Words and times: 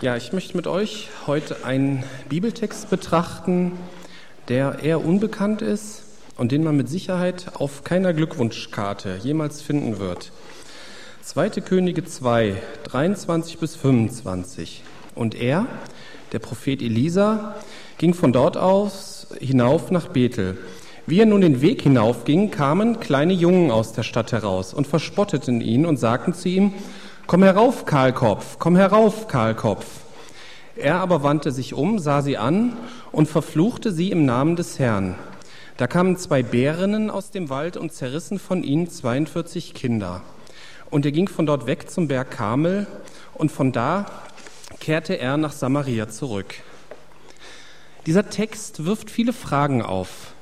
Ja, 0.00 0.16
ich 0.16 0.32
möchte 0.32 0.56
mit 0.56 0.68
euch 0.68 1.08
heute 1.26 1.64
einen 1.64 2.04
Bibeltext 2.28 2.88
betrachten, 2.88 3.72
der 4.46 4.78
eher 4.80 5.04
unbekannt 5.04 5.60
ist 5.60 6.04
und 6.36 6.52
den 6.52 6.62
man 6.62 6.76
mit 6.76 6.88
Sicherheit 6.88 7.46
auf 7.54 7.82
keiner 7.82 8.14
Glückwunschkarte 8.14 9.18
jemals 9.20 9.60
finden 9.60 9.98
wird. 9.98 10.30
2. 11.22 11.50
Könige 11.62 12.04
2, 12.04 12.54
23 12.84 13.58
bis 13.58 13.74
25. 13.74 14.84
Und 15.16 15.34
er, 15.34 15.66
der 16.30 16.38
Prophet 16.38 16.80
Elisa, 16.80 17.56
ging 17.98 18.14
von 18.14 18.32
dort 18.32 18.56
aus 18.56 19.26
hinauf 19.40 19.90
nach 19.90 20.06
Bethel. 20.06 20.58
Wie 21.08 21.18
er 21.18 21.26
nun 21.26 21.40
den 21.40 21.60
Weg 21.60 21.82
hinaufging, 21.82 22.52
kamen 22.52 23.00
kleine 23.00 23.32
Jungen 23.32 23.72
aus 23.72 23.94
der 23.94 24.04
Stadt 24.04 24.30
heraus 24.30 24.74
und 24.74 24.86
verspotteten 24.86 25.60
ihn 25.60 25.86
und 25.86 25.96
sagten 25.96 26.34
zu 26.34 26.48
ihm, 26.50 26.74
Komm 27.28 27.42
herauf, 27.42 27.84
Kahlkopf, 27.84 28.56
komm 28.58 28.74
herauf, 28.74 29.28
Kahlkopf. 29.28 29.84
Er 30.76 30.94
aber 30.94 31.22
wandte 31.22 31.52
sich 31.52 31.74
um, 31.74 31.98
sah 31.98 32.22
sie 32.22 32.38
an 32.38 32.74
und 33.12 33.28
verfluchte 33.28 33.92
sie 33.92 34.10
im 34.10 34.24
Namen 34.24 34.56
des 34.56 34.78
Herrn. 34.78 35.14
Da 35.76 35.86
kamen 35.86 36.16
zwei 36.16 36.42
Bärinnen 36.42 37.10
aus 37.10 37.30
dem 37.30 37.50
Wald 37.50 37.76
und 37.76 37.92
zerrissen 37.92 38.38
von 38.38 38.62
ihnen 38.62 38.88
42 38.88 39.74
Kinder. 39.74 40.22
Und 40.88 41.04
er 41.04 41.12
ging 41.12 41.28
von 41.28 41.44
dort 41.44 41.66
weg 41.66 41.90
zum 41.90 42.08
Berg 42.08 42.30
Kamel 42.30 42.86
und 43.34 43.52
von 43.52 43.72
da 43.72 44.06
kehrte 44.80 45.18
er 45.18 45.36
nach 45.36 45.52
Samaria 45.52 46.08
zurück. 46.08 46.54
Dieser 48.06 48.30
Text 48.30 48.86
wirft 48.86 49.10
viele 49.10 49.34
Fragen 49.34 49.82
auf. 49.82 50.32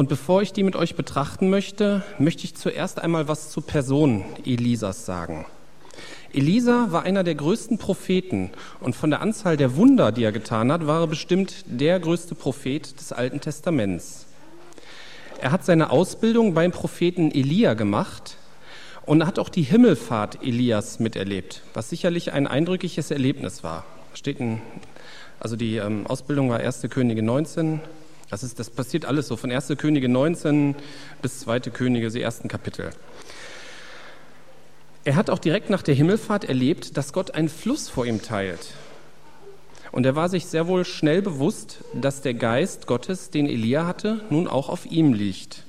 Und 0.00 0.08
bevor 0.08 0.40
ich 0.40 0.54
die 0.54 0.62
mit 0.62 0.76
euch 0.76 0.94
betrachten 0.94 1.50
möchte, 1.50 2.02
möchte 2.18 2.44
ich 2.44 2.54
zuerst 2.54 2.98
einmal 2.98 3.28
was 3.28 3.50
zur 3.50 3.66
Person 3.66 4.24
Elisas 4.46 5.04
sagen. 5.04 5.44
Elisa 6.32 6.86
war 6.88 7.02
einer 7.02 7.22
der 7.22 7.34
größten 7.34 7.76
Propheten 7.76 8.50
und 8.80 8.96
von 8.96 9.10
der 9.10 9.20
Anzahl 9.20 9.58
der 9.58 9.76
Wunder, 9.76 10.10
die 10.10 10.24
er 10.24 10.32
getan 10.32 10.72
hat, 10.72 10.86
war 10.86 11.02
er 11.02 11.06
bestimmt 11.06 11.66
der 11.66 12.00
größte 12.00 12.34
Prophet 12.34 12.98
des 12.98 13.12
Alten 13.12 13.42
Testaments. 13.42 14.24
Er 15.38 15.52
hat 15.52 15.66
seine 15.66 15.90
Ausbildung 15.90 16.54
beim 16.54 16.72
Propheten 16.72 17.30
Elia 17.30 17.74
gemacht 17.74 18.38
und 19.04 19.26
hat 19.26 19.38
auch 19.38 19.50
die 19.50 19.64
Himmelfahrt 19.64 20.42
Elias 20.42 20.98
miterlebt, 20.98 21.60
was 21.74 21.90
sicherlich 21.90 22.32
ein 22.32 22.46
eindrückliches 22.46 23.10
Erlebnis 23.10 23.62
war. 23.62 23.84
Steht 24.14 24.40
in, 24.40 24.62
also 25.40 25.56
die 25.56 25.76
ähm, 25.76 26.06
Ausbildung 26.06 26.48
war 26.48 26.60
1. 26.60 26.86
Könige 26.88 27.22
19, 27.22 27.80
das, 28.30 28.42
ist, 28.42 28.58
das 28.58 28.70
passiert 28.70 29.04
alles 29.04 29.28
so, 29.28 29.36
von 29.36 29.50
1. 29.50 29.72
Könige 29.76 30.08
19 30.08 30.76
bis 31.20 31.40
2. 31.40 31.60
Könige, 31.60 32.10
die 32.10 32.22
ersten 32.22 32.48
Kapitel. 32.48 32.90
Er 35.04 35.16
hat 35.16 35.30
auch 35.30 35.38
direkt 35.38 35.70
nach 35.70 35.82
der 35.82 35.94
Himmelfahrt 35.94 36.44
erlebt, 36.44 36.96
dass 36.96 37.12
Gott 37.12 37.32
einen 37.32 37.48
Fluss 37.48 37.88
vor 37.88 38.06
ihm 38.06 38.22
teilt. 38.22 38.74
Und 39.92 40.06
er 40.06 40.14
war 40.14 40.28
sich 40.28 40.46
sehr 40.46 40.68
wohl 40.68 40.84
schnell 40.84 41.22
bewusst, 41.22 41.78
dass 41.94 42.20
der 42.22 42.34
Geist 42.34 42.86
Gottes, 42.86 43.30
den 43.30 43.48
Elia 43.48 43.86
hatte, 43.86 44.20
nun 44.30 44.46
auch 44.46 44.68
auf 44.68 44.86
ihm 44.86 45.12
liegt. 45.12 45.64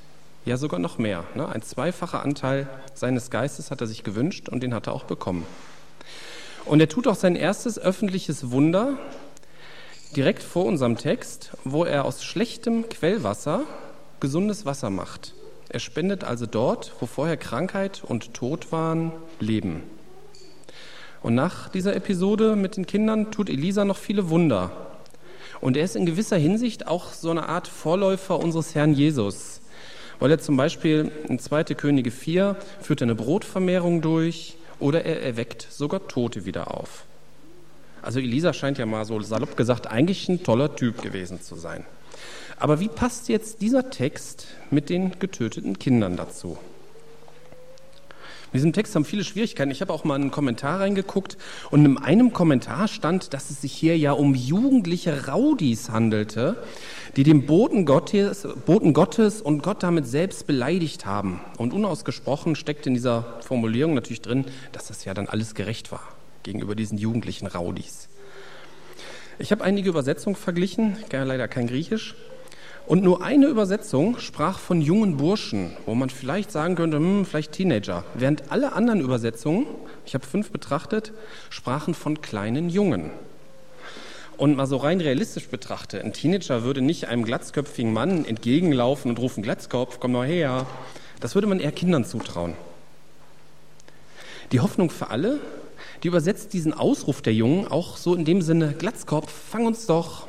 Ja, 0.45 0.57
sogar 0.57 0.79
noch 0.79 0.97
mehr. 0.97 1.23
Ne? 1.35 1.47
Ein 1.47 1.61
zweifacher 1.61 2.23
Anteil 2.23 2.67
seines 2.93 3.29
Geistes 3.29 3.71
hat 3.71 3.81
er 3.81 3.87
sich 3.87 4.03
gewünscht 4.03 4.49
und 4.49 4.61
den 4.61 4.73
hat 4.73 4.87
er 4.87 4.93
auch 4.93 5.05
bekommen. 5.05 5.45
Und 6.65 6.79
er 6.79 6.89
tut 6.89 7.07
auch 7.07 7.15
sein 7.15 7.35
erstes 7.35 7.79
öffentliches 7.79 8.51
Wunder, 8.51 8.97
direkt 10.15 10.43
vor 10.43 10.65
unserem 10.65 10.97
Text, 10.97 11.51
wo 11.63 11.85
er 11.85 12.05
aus 12.05 12.23
schlechtem 12.23 12.89
Quellwasser 12.89 13.63
gesundes 14.19 14.65
Wasser 14.65 14.89
macht. 14.89 15.33
Er 15.69 15.79
spendet 15.79 16.23
also 16.23 16.45
dort, 16.45 16.93
wo 16.99 17.05
vorher 17.05 17.37
Krankheit 17.37 18.03
und 18.05 18.33
Tod 18.33 18.71
waren, 18.71 19.13
Leben. 19.39 19.83
Und 21.21 21.35
nach 21.35 21.69
dieser 21.69 21.95
Episode 21.95 22.55
mit 22.55 22.77
den 22.77 22.85
Kindern 22.85 23.31
tut 23.31 23.49
Elisa 23.49 23.85
noch 23.85 23.97
viele 23.97 24.29
Wunder. 24.29 24.71
Und 25.61 25.77
er 25.77 25.85
ist 25.85 25.95
in 25.95 26.05
gewisser 26.05 26.37
Hinsicht 26.37 26.87
auch 26.87 27.13
so 27.13 27.29
eine 27.29 27.47
Art 27.47 27.67
Vorläufer 27.67 28.39
unseres 28.39 28.75
Herrn 28.75 28.93
Jesus, 28.93 29.61
weil 30.19 30.31
er 30.31 30.39
zum 30.39 30.57
Beispiel 30.57 31.11
in 31.27 31.39
2. 31.39 31.63
Könige 31.75 32.11
4 32.11 32.57
führt 32.81 33.01
eine 33.01 33.15
Brotvermehrung 33.15 34.01
durch 34.01 34.57
oder 34.79 35.05
er 35.05 35.21
erweckt 35.21 35.67
sogar 35.69 36.07
Tote 36.07 36.45
wieder 36.45 36.75
auf. 36.75 37.05
Also 38.01 38.19
Elisa 38.19 38.53
scheint 38.53 38.77
ja 38.77 38.85
mal 38.85 39.05
so 39.05 39.19
salopp 39.21 39.55
gesagt 39.55 39.87
eigentlich 39.87 40.27
ein 40.27 40.43
toller 40.43 40.75
Typ 40.75 41.01
gewesen 41.01 41.41
zu 41.41 41.55
sein. 41.55 41.85
Aber 42.57 42.79
wie 42.79 42.87
passt 42.87 43.29
jetzt 43.29 43.61
dieser 43.61 43.89
Text 43.89 44.47
mit 44.69 44.89
den 44.89 45.19
getöteten 45.19 45.79
Kindern 45.79 46.15
dazu? 46.15 46.57
In 48.53 48.57
diesem 48.57 48.73
Text 48.73 48.93
haben 48.95 49.05
viele 49.05 49.23
Schwierigkeiten. 49.23 49.71
Ich 49.71 49.79
habe 49.79 49.93
auch 49.93 50.03
mal 50.03 50.15
einen 50.15 50.29
Kommentar 50.29 50.81
reingeguckt 50.81 51.37
und 51.69 51.85
in 51.85 51.97
einem 51.97 52.33
Kommentar 52.33 52.89
stand, 52.89 53.33
dass 53.33 53.49
es 53.49 53.61
sich 53.61 53.71
hier 53.71 53.97
ja 53.97 54.11
um 54.11 54.35
jugendliche 54.35 55.27
Raudis 55.27 55.89
handelte, 55.89 56.61
die 57.15 57.23
den 57.23 57.45
Boten 57.45 57.85
Gottes, 57.85 58.45
Boten 58.65 58.93
Gottes 58.93 59.41
und 59.41 59.63
Gott 59.63 59.83
damit 59.83 60.05
selbst 60.05 60.47
beleidigt 60.47 61.05
haben. 61.05 61.39
Und 61.57 61.73
unausgesprochen 61.73 62.55
steckt 62.55 62.85
in 62.85 62.93
dieser 62.93 63.39
Formulierung 63.41 63.93
natürlich 63.93 64.21
drin, 64.21 64.43
dass 64.73 64.87
das 64.87 65.05
ja 65.05 65.13
dann 65.13 65.29
alles 65.29 65.55
gerecht 65.55 65.93
war 65.93 66.01
gegenüber 66.43 66.75
diesen 66.75 66.97
jugendlichen 66.97 67.47
Raudis. 67.47 68.09
Ich 69.39 69.51
habe 69.51 69.63
einige 69.63 69.89
Übersetzungen 69.89 70.35
verglichen, 70.35 70.97
leider 71.11 71.47
kein 71.47 71.67
Griechisch. 71.67 72.15
Und 72.87 73.03
nur 73.03 73.23
eine 73.23 73.45
Übersetzung 73.45 74.19
sprach 74.19 74.59
von 74.59 74.81
jungen 74.81 75.17
Burschen, 75.17 75.77
wo 75.85 75.95
man 75.95 76.09
vielleicht 76.09 76.51
sagen 76.51 76.75
könnte, 76.75 76.97
hm, 76.97 77.25
vielleicht 77.25 77.53
Teenager. 77.53 78.03
Während 78.15 78.51
alle 78.51 78.73
anderen 78.73 79.01
Übersetzungen, 79.01 79.65
ich 80.05 80.13
habe 80.13 80.25
fünf 80.25 80.51
betrachtet, 80.51 81.13
sprachen 81.49 81.93
von 81.93 82.21
kleinen 82.21 82.69
Jungen. 82.69 83.11
Und 84.37 84.57
mal 84.57 84.65
so 84.65 84.77
rein 84.77 84.99
realistisch 84.99 85.47
betrachtet, 85.47 86.03
ein 86.03 86.13
Teenager 86.13 86.63
würde 86.63 86.81
nicht 86.81 87.07
einem 87.07 87.23
glatzköpfigen 87.23 87.93
Mann 87.93 88.25
entgegenlaufen 88.25 89.11
und 89.11 89.19
rufen, 89.19 89.43
Glatzkopf, 89.43 89.99
komm 89.99 90.13
mal 90.13 90.27
her. 90.27 90.65
Das 91.19 91.35
würde 91.35 91.47
man 91.47 91.59
eher 91.59 91.71
Kindern 91.71 92.05
zutrauen. 92.05 92.55
Die 94.51 94.59
Hoffnung 94.59 94.89
für 94.89 95.11
alle 95.11 95.39
die 96.03 96.07
übersetzt 96.07 96.53
diesen 96.53 96.73
Ausruf 96.73 97.21
der 97.21 97.33
Jungen 97.33 97.67
auch 97.67 97.97
so 97.97 98.15
in 98.15 98.25
dem 98.25 98.41
Sinne, 98.41 98.73
Glatzkopf, 98.73 99.31
fang 99.31 99.65
uns 99.65 99.85
doch. 99.85 100.27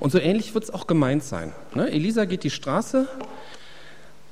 Und 0.00 0.10
so 0.10 0.18
ähnlich 0.18 0.54
wird 0.54 0.64
es 0.64 0.72
auch 0.72 0.86
gemeint 0.86 1.24
sein. 1.24 1.52
Ne? 1.74 1.90
Elisa 1.90 2.24
geht 2.24 2.44
die 2.44 2.50
Straße 2.50 3.08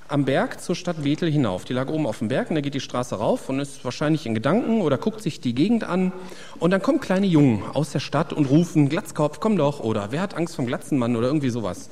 am 0.08 0.26
Berg 0.26 0.60
zur 0.60 0.76
Stadt 0.76 1.02
Bethel 1.02 1.30
hinauf. 1.30 1.64
Die 1.64 1.72
lag 1.72 1.88
oben 1.88 2.06
auf 2.06 2.18
dem 2.18 2.28
Berg 2.28 2.50
und 2.50 2.56
er 2.56 2.62
geht 2.62 2.74
die 2.74 2.80
Straße 2.80 3.14
rauf 3.14 3.48
und 3.48 3.60
ist 3.60 3.84
wahrscheinlich 3.84 4.26
in 4.26 4.34
Gedanken 4.34 4.82
oder 4.82 4.98
guckt 4.98 5.22
sich 5.22 5.40
die 5.40 5.54
Gegend 5.54 5.84
an. 5.84 6.12
Und 6.58 6.70
dann 6.70 6.82
kommen 6.82 7.00
kleine 7.00 7.26
Jungen 7.26 7.62
aus 7.72 7.92
der 7.92 8.00
Stadt 8.00 8.32
und 8.32 8.46
rufen, 8.46 8.88
Glatzkopf, 8.88 9.40
komm 9.40 9.56
doch. 9.56 9.80
Oder 9.80 10.08
wer 10.10 10.20
hat 10.20 10.34
Angst 10.34 10.54
vom 10.54 10.66
Glatzenmann 10.66 11.16
oder 11.16 11.28
irgendwie 11.28 11.50
sowas. 11.50 11.88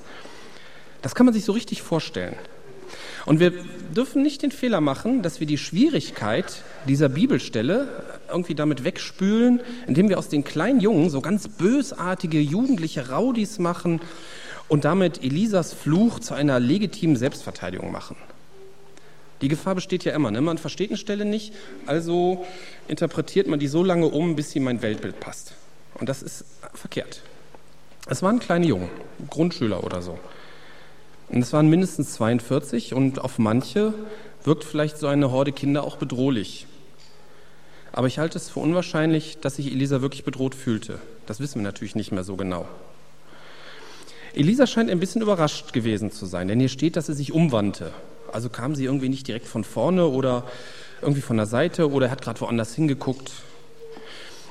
Das 1.01 1.15
kann 1.15 1.25
man 1.25 1.33
sich 1.33 1.45
so 1.45 1.53
richtig 1.53 1.83
vorstellen. 1.83 2.35
Und 3.27 3.41
wir 3.41 3.53
dürfen 3.95 4.23
nicht 4.23 4.43
den 4.43 4.53
Fehler 4.53 4.81
machen, 4.81 5.23
dass 5.23 5.41
wir 5.41 5.47
die 5.47 5.59
Schwierigkeit 5.59 6.63
dieser 6.89 7.09
Bibelstelle 7.09 7.89
irgendwie 8.29 8.55
damit 8.55 8.85
wegspülen, 8.85 9.61
indem 9.87 10.09
wir 10.09 10.19
aus 10.19 10.29
den 10.29 10.45
kleinen 10.45 10.81
Jungen 10.81 11.11
so 11.11 11.21
ganz 11.21 11.49
bösartige 11.49 12.41
jugendliche 12.41 13.11
Raudis 13.11 13.59
machen 13.59 14.01
und 14.69 14.85
damit 14.85 15.23
Elisas 15.23 15.75
Fluch 15.75 16.21
zu 16.21 16.35
einer 16.35 16.61
legitimen 16.61 17.17
Selbstverteidigung 17.17 17.91
machen. 17.93 18.17
Die 19.41 19.49
Gefahr 19.49 19.75
besteht 19.75 20.05
ja 20.05 20.15
immer. 20.15 20.31
Ne? 20.31 20.41
Man 20.41 20.59
versteht 20.59 20.91
eine 20.91 20.99
Stelle 20.99 21.25
nicht, 21.25 21.55
also 21.87 22.47
interpretiert 22.89 23.47
man 23.47 23.59
die 23.59 23.69
so 23.69 23.83
lange 23.83 24.07
um, 24.07 24.37
bis 24.37 24.51
sie 24.51 24.59
in 24.59 24.65
mein 24.65 24.83
Weltbild 24.83 25.19
passt. 25.19 25.55
Und 25.95 26.09
das 26.09 26.23
ist 26.23 26.45
verkehrt. 26.75 27.23
Es 28.07 28.23
waren 28.23 28.39
kleine 28.39 28.67
Jungen, 28.67 28.91
Grundschüler 29.29 29.83
oder 29.85 30.03
so. 30.03 30.19
Und 31.31 31.43
es 31.43 31.53
waren 31.53 31.69
mindestens 31.69 32.15
42 32.15 32.95
und 32.95 33.21
auf 33.21 33.39
manche 33.39 33.95
wirkt 34.43 34.65
vielleicht 34.65 34.99
so 34.99 35.07
eine 35.07 35.31
Horde 35.31 35.53
Kinder 35.53 35.85
auch 35.85 35.97
bedrohlich. 35.97 36.67
Aber 37.93 38.07
ich 38.07 38.19
halte 38.19 38.39
es 38.39 38.51
für 38.51 38.61
unwahrscheinlich, 38.61 39.39
dass 39.39 39.57
sich 39.57 39.71
Elisa 39.71 40.01
wirklich 40.01 40.25
bedroht 40.25 40.55
fühlte. 40.55 40.99
Das 41.27 41.41
wissen 41.41 41.57
wir 41.57 41.63
natürlich 41.63 41.95
nicht 41.95 42.13
mehr 42.13 42.25
so 42.25 42.37
genau. 42.37 42.67
Elisa 44.33 44.67
scheint 44.67 44.91
ein 44.91 45.01
bisschen 45.01 45.23
überrascht 45.23 45.73
gewesen 45.73 46.13
zu 46.13 46.27
sein, 46.27 46.49
denn 46.49 46.61
hier 46.61 46.69
steht, 46.69 46.97
dass 46.97 47.07
sie 47.07 47.15
sich 47.15 47.33
umwandte. 47.33 47.93
Also 48.33 48.49
kam 48.49 48.75
sie 48.77 48.85
irgendwie 48.85 49.09
nicht 49.09 49.27
direkt 49.27 49.47
von 49.47 49.65
vorne 49.65 50.07
oder 50.07 50.45
irgendwie 51.03 51.21
von 51.21 51.37
der 51.37 51.47
Seite 51.47 51.91
oder 51.91 52.07
er 52.07 52.13
hat 52.13 52.23
gerade 52.23 52.41
woanders 52.41 52.75
hingeguckt. 52.75 53.33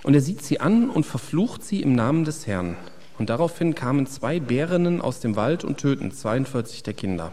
Und 0.04 0.14
er 0.14 0.22
sieht 0.22 0.44
sie 0.44 0.60
an 0.60 0.90
und 0.90 1.06
verflucht 1.06 1.64
sie 1.64 1.82
im 1.82 1.94
Namen 1.94 2.26
des 2.26 2.48
Herrn. 2.48 2.78
Und 3.20 3.30
daraufhin 3.30 3.76
kamen 3.76 4.08
zwei 4.08 4.40
Bärinnen 4.40 5.02
aus 5.02 5.20
dem 5.20 5.36
Wald 5.36 5.66
und 5.66 5.78
töten 5.78 6.12
42 6.12 6.84
der 6.84 6.94
Kinder. 6.94 7.32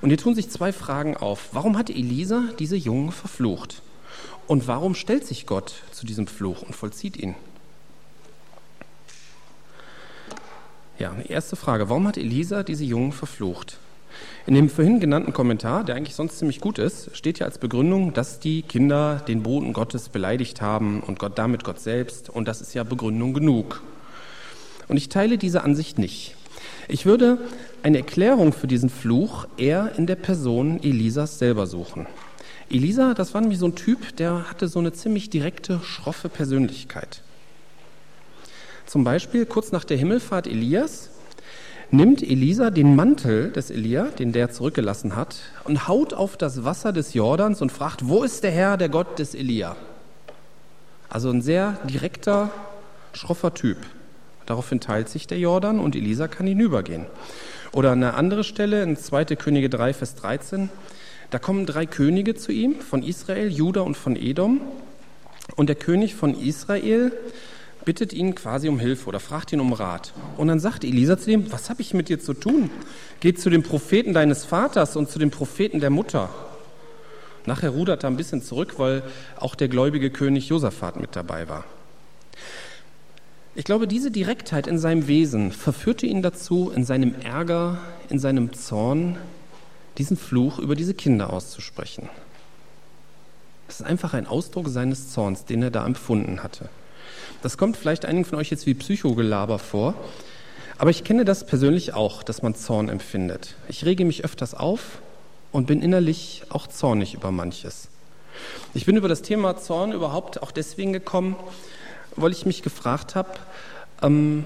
Und 0.00 0.08
hier 0.08 0.18
tun 0.18 0.34
sich 0.34 0.48
zwei 0.48 0.72
Fragen 0.72 1.16
auf. 1.16 1.50
Warum 1.52 1.76
hat 1.76 1.90
Elisa 1.90 2.44
diese 2.58 2.76
Jungen 2.76 3.12
verflucht? 3.12 3.82
Und 4.46 4.66
warum 4.66 4.94
stellt 4.94 5.26
sich 5.26 5.46
Gott 5.46 5.74
zu 5.92 6.06
diesem 6.06 6.26
Fluch 6.26 6.62
und 6.62 6.74
vollzieht 6.74 7.18
ihn? 7.18 7.34
Ja, 10.98 11.14
erste 11.28 11.56
Frage. 11.56 11.90
Warum 11.90 12.08
hat 12.08 12.16
Elisa 12.16 12.62
diese 12.62 12.84
Jungen 12.84 13.12
verflucht? 13.12 13.78
In 14.46 14.54
dem 14.54 14.70
vorhin 14.70 14.98
genannten 14.98 15.34
Kommentar, 15.34 15.84
der 15.84 15.94
eigentlich 15.94 16.14
sonst 16.14 16.38
ziemlich 16.38 16.60
gut 16.60 16.78
ist, 16.78 17.14
steht 17.14 17.38
ja 17.38 17.46
als 17.46 17.58
Begründung, 17.58 18.14
dass 18.14 18.40
die 18.40 18.62
Kinder 18.62 19.22
den 19.28 19.42
Boden 19.42 19.74
Gottes 19.74 20.08
beleidigt 20.08 20.62
haben 20.62 21.02
und 21.02 21.18
Gott 21.18 21.38
damit 21.38 21.64
Gott 21.64 21.80
selbst. 21.80 22.30
Und 22.30 22.48
das 22.48 22.62
ist 22.62 22.72
ja 22.72 22.82
Begründung 22.82 23.34
genug. 23.34 23.82
Und 24.88 24.96
ich 24.96 25.08
teile 25.08 25.38
diese 25.38 25.62
Ansicht 25.62 25.98
nicht. 25.98 26.34
Ich 26.88 27.04
würde 27.04 27.38
eine 27.82 27.98
Erklärung 27.98 28.52
für 28.52 28.66
diesen 28.66 28.88
Fluch 28.88 29.46
eher 29.56 29.92
in 29.96 30.06
der 30.06 30.16
Person 30.16 30.82
Elisas 30.82 31.38
selber 31.38 31.66
suchen. 31.66 32.06
Elisa, 32.70 33.14
das 33.14 33.32
war 33.34 33.40
nämlich 33.40 33.58
so 33.58 33.66
ein 33.66 33.74
Typ, 33.74 34.16
der 34.16 34.50
hatte 34.50 34.68
so 34.68 34.78
eine 34.78 34.92
ziemlich 34.92 35.30
direkte, 35.30 35.80
schroffe 35.82 36.28
Persönlichkeit. 36.28 37.22
Zum 38.86 39.04
Beispiel 39.04 39.46
kurz 39.46 39.72
nach 39.72 39.84
der 39.84 39.96
Himmelfahrt 39.96 40.46
Elias 40.46 41.10
nimmt 41.90 42.22
Elisa 42.22 42.70
den 42.70 42.96
Mantel 42.96 43.50
des 43.50 43.70
Elia, 43.70 44.04
den 44.04 44.32
der 44.32 44.50
zurückgelassen 44.50 45.16
hat, 45.16 45.36
und 45.64 45.88
haut 45.88 46.12
auf 46.12 46.36
das 46.36 46.64
Wasser 46.64 46.92
des 46.92 47.14
Jordans 47.14 47.62
und 47.62 47.72
fragt, 47.72 48.08
wo 48.08 48.22
ist 48.22 48.44
der 48.44 48.50
Herr, 48.50 48.76
der 48.76 48.90
Gott 48.90 49.18
des 49.18 49.34
Elia? 49.34 49.76
Also 51.08 51.30
ein 51.30 51.40
sehr 51.40 51.78
direkter, 51.84 52.50
schroffer 53.12 53.54
Typ. 53.54 53.78
Daraufhin 54.48 54.80
teilt 54.80 55.10
sich 55.10 55.26
der 55.26 55.38
Jordan 55.38 55.78
und 55.78 55.94
Elisa 55.94 56.26
kann 56.26 56.46
hinübergehen. 56.46 57.04
Oder 57.72 57.92
eine 57.92 58.14
andere 58.14 58.44
Stelle 58.44 58.82
in 58.82 58.96
2. 58.96 59.26
Könige 59.36 59.68
3, 59.68 59.92
Vers 59.92 60.14
13. 60.14 60.70
Da 61.28 61.38
kommen 61.38 61.66
drei 61.66 61.84
Könige 61.84 62.34
zu 62.34 62.50
ihm, 62.50 62.80
von 62.80 63.02
Israel, 63.02 63.50
Juda 63.50 63.82
und 63.82 63.94
von 63.94 64.16
Edom. 64.16 64.62
Und 65.56 65.66
der 65.66 65.76
König 65.76 66.14
von 66.14 66.34
Israel 66.34 67.12
bittet 67.84 68.14
ihn 68.14 68.34
quasi 68.34 68.70
um 68.70 68.80
Hilfe 68.80 69.08
oder 69.10 69.20
fragt 69.20 69.52
ihn 69.52 69.60
um 69.60 69.74
Rat. 69.74 70.14
Und 70.38 70.48
dann 70.48 70.60
sagt 70.60 70.82
Elisa 70.82 71.18
zu 71.18 71.30
ihm, 71.30 71.52
was 71.52 71.68
habe 71.68 71.82
ich 71.82 71.92
mit 71.92 72.08
dir 72.08 72.18
zu 72.18 72.32
tun? 72.32 72.70
Geh 73.20 73.34
zu 73.34 73.50
den 73.50 73.62
Propheten 73.62 74.14
deines 74.14 74.46
Vaters 74.46 74.96
und 74.96 75.10
zu 75.10 75.18
den 75.18 75.30
Propheten 75.30 75.80
der 75.80 75.90
Mutter. 75.90 76.30
Nachher 77.44 77.68
rudert 77.68 78.02
er 78.02 78.08
ein 78.08 78.16
bisschen 78.16 78.40
zurück, 78.40 78.78
weil 78.78 79.02
auch 79.38 79.54
der 79.54 79.68
gläubige 79.68 80.08
König 80.08 80.48
Josaphat 80.48 80.98
mit 80.98 81.16
dabei 81.16 81.50
war. 81.50 81.66
Ich 83.54 83.64
glaube, 83.64 83.88
diese 83.88 84.10
Direktheit 84.10 84.66
in 84.66 84.78
seinem 84.78 85.08
Wesen 85.08 85.52
verführte 85.52 86.06
ihn 86.06 86.22
dazu, 86.22 86.70
in 86.74 86.84
seinem 86.84 87.14
Ärger, 87.22 87.78
in 88.08 88.18
seinem 88.18 88.52
Zorn, 88.52 89.16
diesen 89.98 90.16
Fluch 90.16 90.58
über 90.58 90.76
diese 90.76 90.94
Kinder 90.94 91.32
auszusprechen. 91.32 92.08
Das 93.66 93.80
ist 93.80 93.86
einfach 93.86 94.14
ein 94.14 94.26
Ausdruck 94.26 94.68
seines 94.68 95.10
Zorns, 95.10 95.44
den 95.44 95.62
er 95.62 95.70
da 95.70 95.84
empfunden 95.84 96.42
hatte. 96.42 96.68
Das 97.42 97.58
kommt 97.58 97.76
vielleicht 97.76 98.04
einigen 98.04 98.24
von 98.24 98.38
euch 98.38 98.50
jetzt 98.50 98.66
wie 98.66 98.74
Psychogelaber 98.74 99.58
vor, 99.58 99.94
aber 100.78 100.90
ich 100.90 101.04
kenne 101.04 101.24
das 101.24 101.44
persönlich 101.44 101.94
auch, 101.94 102.22
dass 102.22 102.42
man 102.42 102.54
Zorn 102.54 102.88
empfindet. 102.88 103.56
Ich 103.68 103.84
rege 103.84 104.04
mich 104.04 104.24
öfters 104.24 104.54
auf 104.54 105.02
und 105.52 105.66
bin 105.66 105.82
innerlich 105.82 106.42
auch 106.50 106.66
zornig 106.66 107.14
über 107.14 107.30
manches. 107.30 107.88
Ich 108.74 108.86
bin 108.86 108.96
über 108.96 109.08
das 109.08 109.22
Thema 109.22 109.56
Zorn 109.56 109.92
überhaupt 109.92 110.40
auch 110.42 110.52
deswegen 110.52 110.92
gekommen, 110.92 111.36
weil 112.20 112.32
ich 112.32 112.46
mich 112.46 112.62
gefragt 112.62 113.14
habe, 113.14 113.30
ähm, 114.02 114.44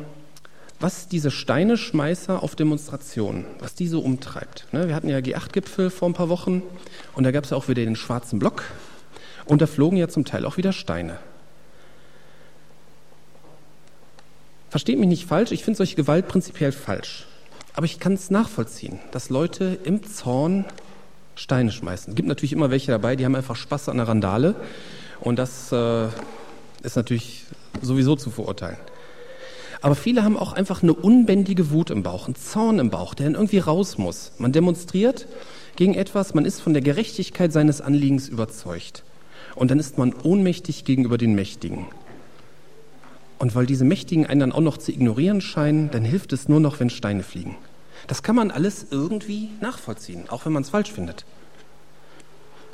was 0.80 1.06
diese 1.06 1.30
Steineschmeißer 1.30 2.42
auf 2.42 2.56
Demonstrationen, 2.56 3.44
was 3.60 3.74
die 3.74 3.86
so 3.86 4.00
umtreibt. 4.00 4.66
Ne, 4.72 4.88
wir 4.88 4.94
hatten 4.94 5.08
ja 5.08 5.18
G8-Gipfel 5.18 5.90
vor 5.90 6.08
ein 6.08 6.14
paar 6.14 6.28
Wochen 6.28 6.62
und 7.14 7.24
da 7.24 7.30
gab 7.30 7.44
es 7.44 7.50
ja 7.50 7.56
auch 7.56 7.68
wieder 7.68 7.84
den 7.84 7.96
schwarzen 7.96 8.38
Block 8.38 8.64
und 9.44 9.62
da 9.62 9.66
flogen 9.66 9.96
ja 9.96 10.08
zum 10.08 10.24
Teil 10.24 10.44
auch 10.44 10.56
wieder 10.56 10.72
Steine. 10.72 11.18
Versteht 14.70 14.98
mich 14.98 15.08
nicht 15.08 15.26
falsch, 15.26 15.52
ich 15.52 15.64
finde 15.64 15.76
solche 15.76 15.96
Gewalt 15.96 16.28
prinzipiell 16.28 16.72
falsch. 16.72 17.26
Aber 17.74 17.86
ich 17.86 18.00
kann 18.00 18.14
es 18.14 18.30
nachvollziehen, 18.30 18.98
dass 19.12 19.30
Leute 19.30 19.78
im 19.84 20.02
Zorn 20.02 20.64
Steine 21.34 21.70
schmeißen. 21.70 22.12
Es 22.12 22.16
gibt 22.16 22.28
natürlich 22.28 22.52
immer 22.52 22.70
welche 22.70 22.90
dabei, 22.90 23.16
die 23.16 23.24
haben 23.24 23.34
einfach 23.34 23.56
Spaß 23.56 23.88
an 23.88 23.98
der 23.98 24.08
Randale. 24.08 24.54
Und 25.20 25.36
das 25.38 25.72
äh, 25.72 26.08
ist 26.82 26.96
natürlich 26.96 27.44
sowieso 27.80 28.16
zu 28.16 28.30
verurteilen. 28.30 28.78
Aber 29.80 29.96
viele 29.96 30.22
haben 30.22 30.36
auch 30.36 30.52
einfach 30.52 30.82
eine 30.82 30.94
unbändige 30.94 31.70
Wut 31.70 31.90
im 31.90 32.04
Bauch, 32.04 32.26
einen 32.26 32.36
Zorn 32.36 32.78
im 32.78 32.90
Bauch, 32.90 33.14
der 33.14 33.26
dann 33.26 33.34
irgendwie 33.34 33.58
raus 33.58 33.98
muss. 33.98 34.32
Man 34.38 34.52
demonstriert 34.52 35.26
gegen 35.74 35.94
etwas, 35.94 36.34
man 36.34 36.44
ist 36.44 36.60
von 36.60 36.72
der 36.72 36.82
Gerechtigkeit 36.82 37.52
seines 37.52 37.80
Anliegens 37.80 38.28
überzeugt. 38.28 39.02
Und 39.56 39.70
dann 39.70 39.80
ist 39.80 39.98
man 39.98 40.14
ohnmächtig 40.22 40.84
gegenüber 40.84 41.18
den 41.18 41.34
Mächtigen. 41.34 41.86
Und 43.38 43.56
weil 43.56 43.66
diese 43.66 43.84
Mächtigen 43.84 44.24
einen 44.24 44.38
dann 44.38 44.52
auch 44.52 44.60
noch 44.60 44.78
zu 44.78 44.92
ignorieren 44.92 45.40
scheinen, 45.40 45.90
dann 45.90 46.04
hilft 46.04 46.32
es 46.32 46.48
nur 46.48 46.60
noch, 46.60 46.78
wenn 46.78 46.90
Steine 46.90 47.24
fliegen. 47.24 47.56
Das 48.06 48.22
kann 48.22 48.36
man 48.36 48.52
alles 48.52 48.86
irgendwie 48.92 49.48
nachvollziehen, 49.60 50.24
auch 50.28 50.46
wenn 50.46 50.52
man 50.52 50.62
es 50.62 50.70
falsch 50.70 50.92
findet. 50.92 51.24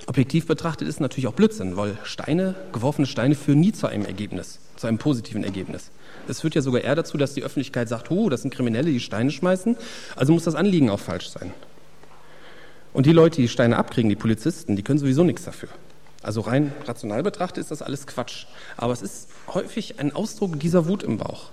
Objektiv 0.06 0.46
betrachtet 0.46 0.88
ist 0.88 1.00
natürlich 1.00 1.26
auch 1.26 1.34
Blödsinn, 1.34 1.76
weil 1.76 1.96
Steine, 2.02 2.54
geworfene 2.72 3.06
Steine 3.06 3.34
führen 3.34 3.60
nie 3.60 3.72
zu 3.72 3.86
einem 3.86 4.04
Ergebnis, 4.04 4.58
zu 4.78 4.86
einem 4.86 4.98
positiven 4.98 5.44
Ergebnis. 5.44 5.90
Es 6.28 6.40
führt 6.40 6.54
ja 6.54 6.62
sogar 6.62 6.82
eher 6.82 6.94
dazu, 6.94 7.18
dass 7.18 7.34
die 7.34 7.42
Öffentlichkeit 7.42 7.88
sagt, 7.88 8.10
oh, 8.10 8.28
das 8.28 8.42
sind 8.42 8.54
Kriminelle, 8.54 8.90
die 8.90 9.00
Steine 9.00 9.30
schmeißen, 9.30 9.76
also 10.16 10.32
muss 10.32 10.44
das 10.44 10.54
Anliegen 10.54 10.90
auch 10.90 11.00
falsch 11.00 11.30
sein. 11.30 11.52
Und 12.92 13.06
die 13.06 13.12
Leute, 13.12 13.40
die 13.40 13.48
Steine 13.48 13.76
abkriegen, 13.76 14.08
die 14.08 14.16
Polizisten, 14.16 14.76
die 14.76 14.82
können 14.82 14.98
sowieso 14.98 15.24
nichts 15.24 15.44
dafür. 15.44 15.68
Also 16.22 16.40
rein 16.40 16.72
rational 16.84 17.22
betrachtet 17.22 17.58
ist 17.58 17.70
das 17.70 17.82
alles 17.82 18.06
Quatsch. 18.06 18.46
Aber 18.76 18.92
es 18.92 19.02
ist 19.02 19.28
häufig 19.52 20.00
ein 20.00 20.14
Ausdruck 20.14 20.58
dieser 20.58 20.88
Wut 20.88 21.02
im 21.02 21.18
Bauch. 21.18 21.50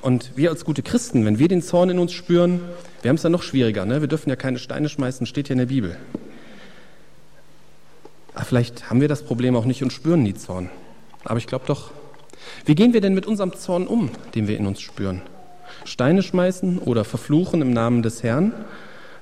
Und 0.00 0.36
wir 0.36 0.50
als 0.50 0.64
gute 0.64 0.82
Christen, 0.82 1.24
wenn 1.24 1.38
wir 1.38 1.48
den 1.48 1.62
Zorn 1.62 1.90
in 1.90 1.98
uns 1.98 2.12
spüren, 2.12 2.60
wir 3.02 3.08
haben 3.08 3.16
es 3.16 3.22
dann 3.22 3.32
noch 3.32 3.42
schwieriger. 3.42 3.84
Ne? 3.84 4.00
Wir 4.00 4.08
dürfen 4.08 4.28
ja 4.28 4.36
keine 4.36 4.58
Steine 4.58 4.88
schmeißen, 4.88 5.26
steht 5.26 5.48
ja 5.48 5.52
in 5.52 5.58
der 5.58 5.66
Bibel. 5.66 5.96
Aber 8.34 8.44
vielleicht 8.44 8.90
haben 8.90 9.00
wir 9.00 9.08
das 9.08 9.22
Problem 9.22 9.56
auch 9.56 9.64
nicht 9.64 9.82
und 9.82 9.92
spüren 9.92 10.22
nie 10.22 10.34
Zorn. 10.34 10.70
Aber 11.24 11.38
ich 11.38 11.46
glaube 11.46 11.64
doch. 11.66 11.90
Wie 12.64 12.74
gehen 12.74 12.92
wir 12.92 13.00
denn 13.00 13.14
mit 13.14 13.26
unserem 13.26 13.54
Zorn 13.54 13.86
um, 13.86 14.10
den 14.34 14.48
wir 14.48 14.56
in 14.56 14.66
uns 14.66 14.80
spüren? 14.80 15.22
Steine 15.84 16.22
schmeißen 16.22 16.78
oder 16.78 17.04
verfluchen 17.04 17.62
im 17.62 17.72
Namen 17.72 18.02
des 18.02 18.22
Herrn? 18.22 18.52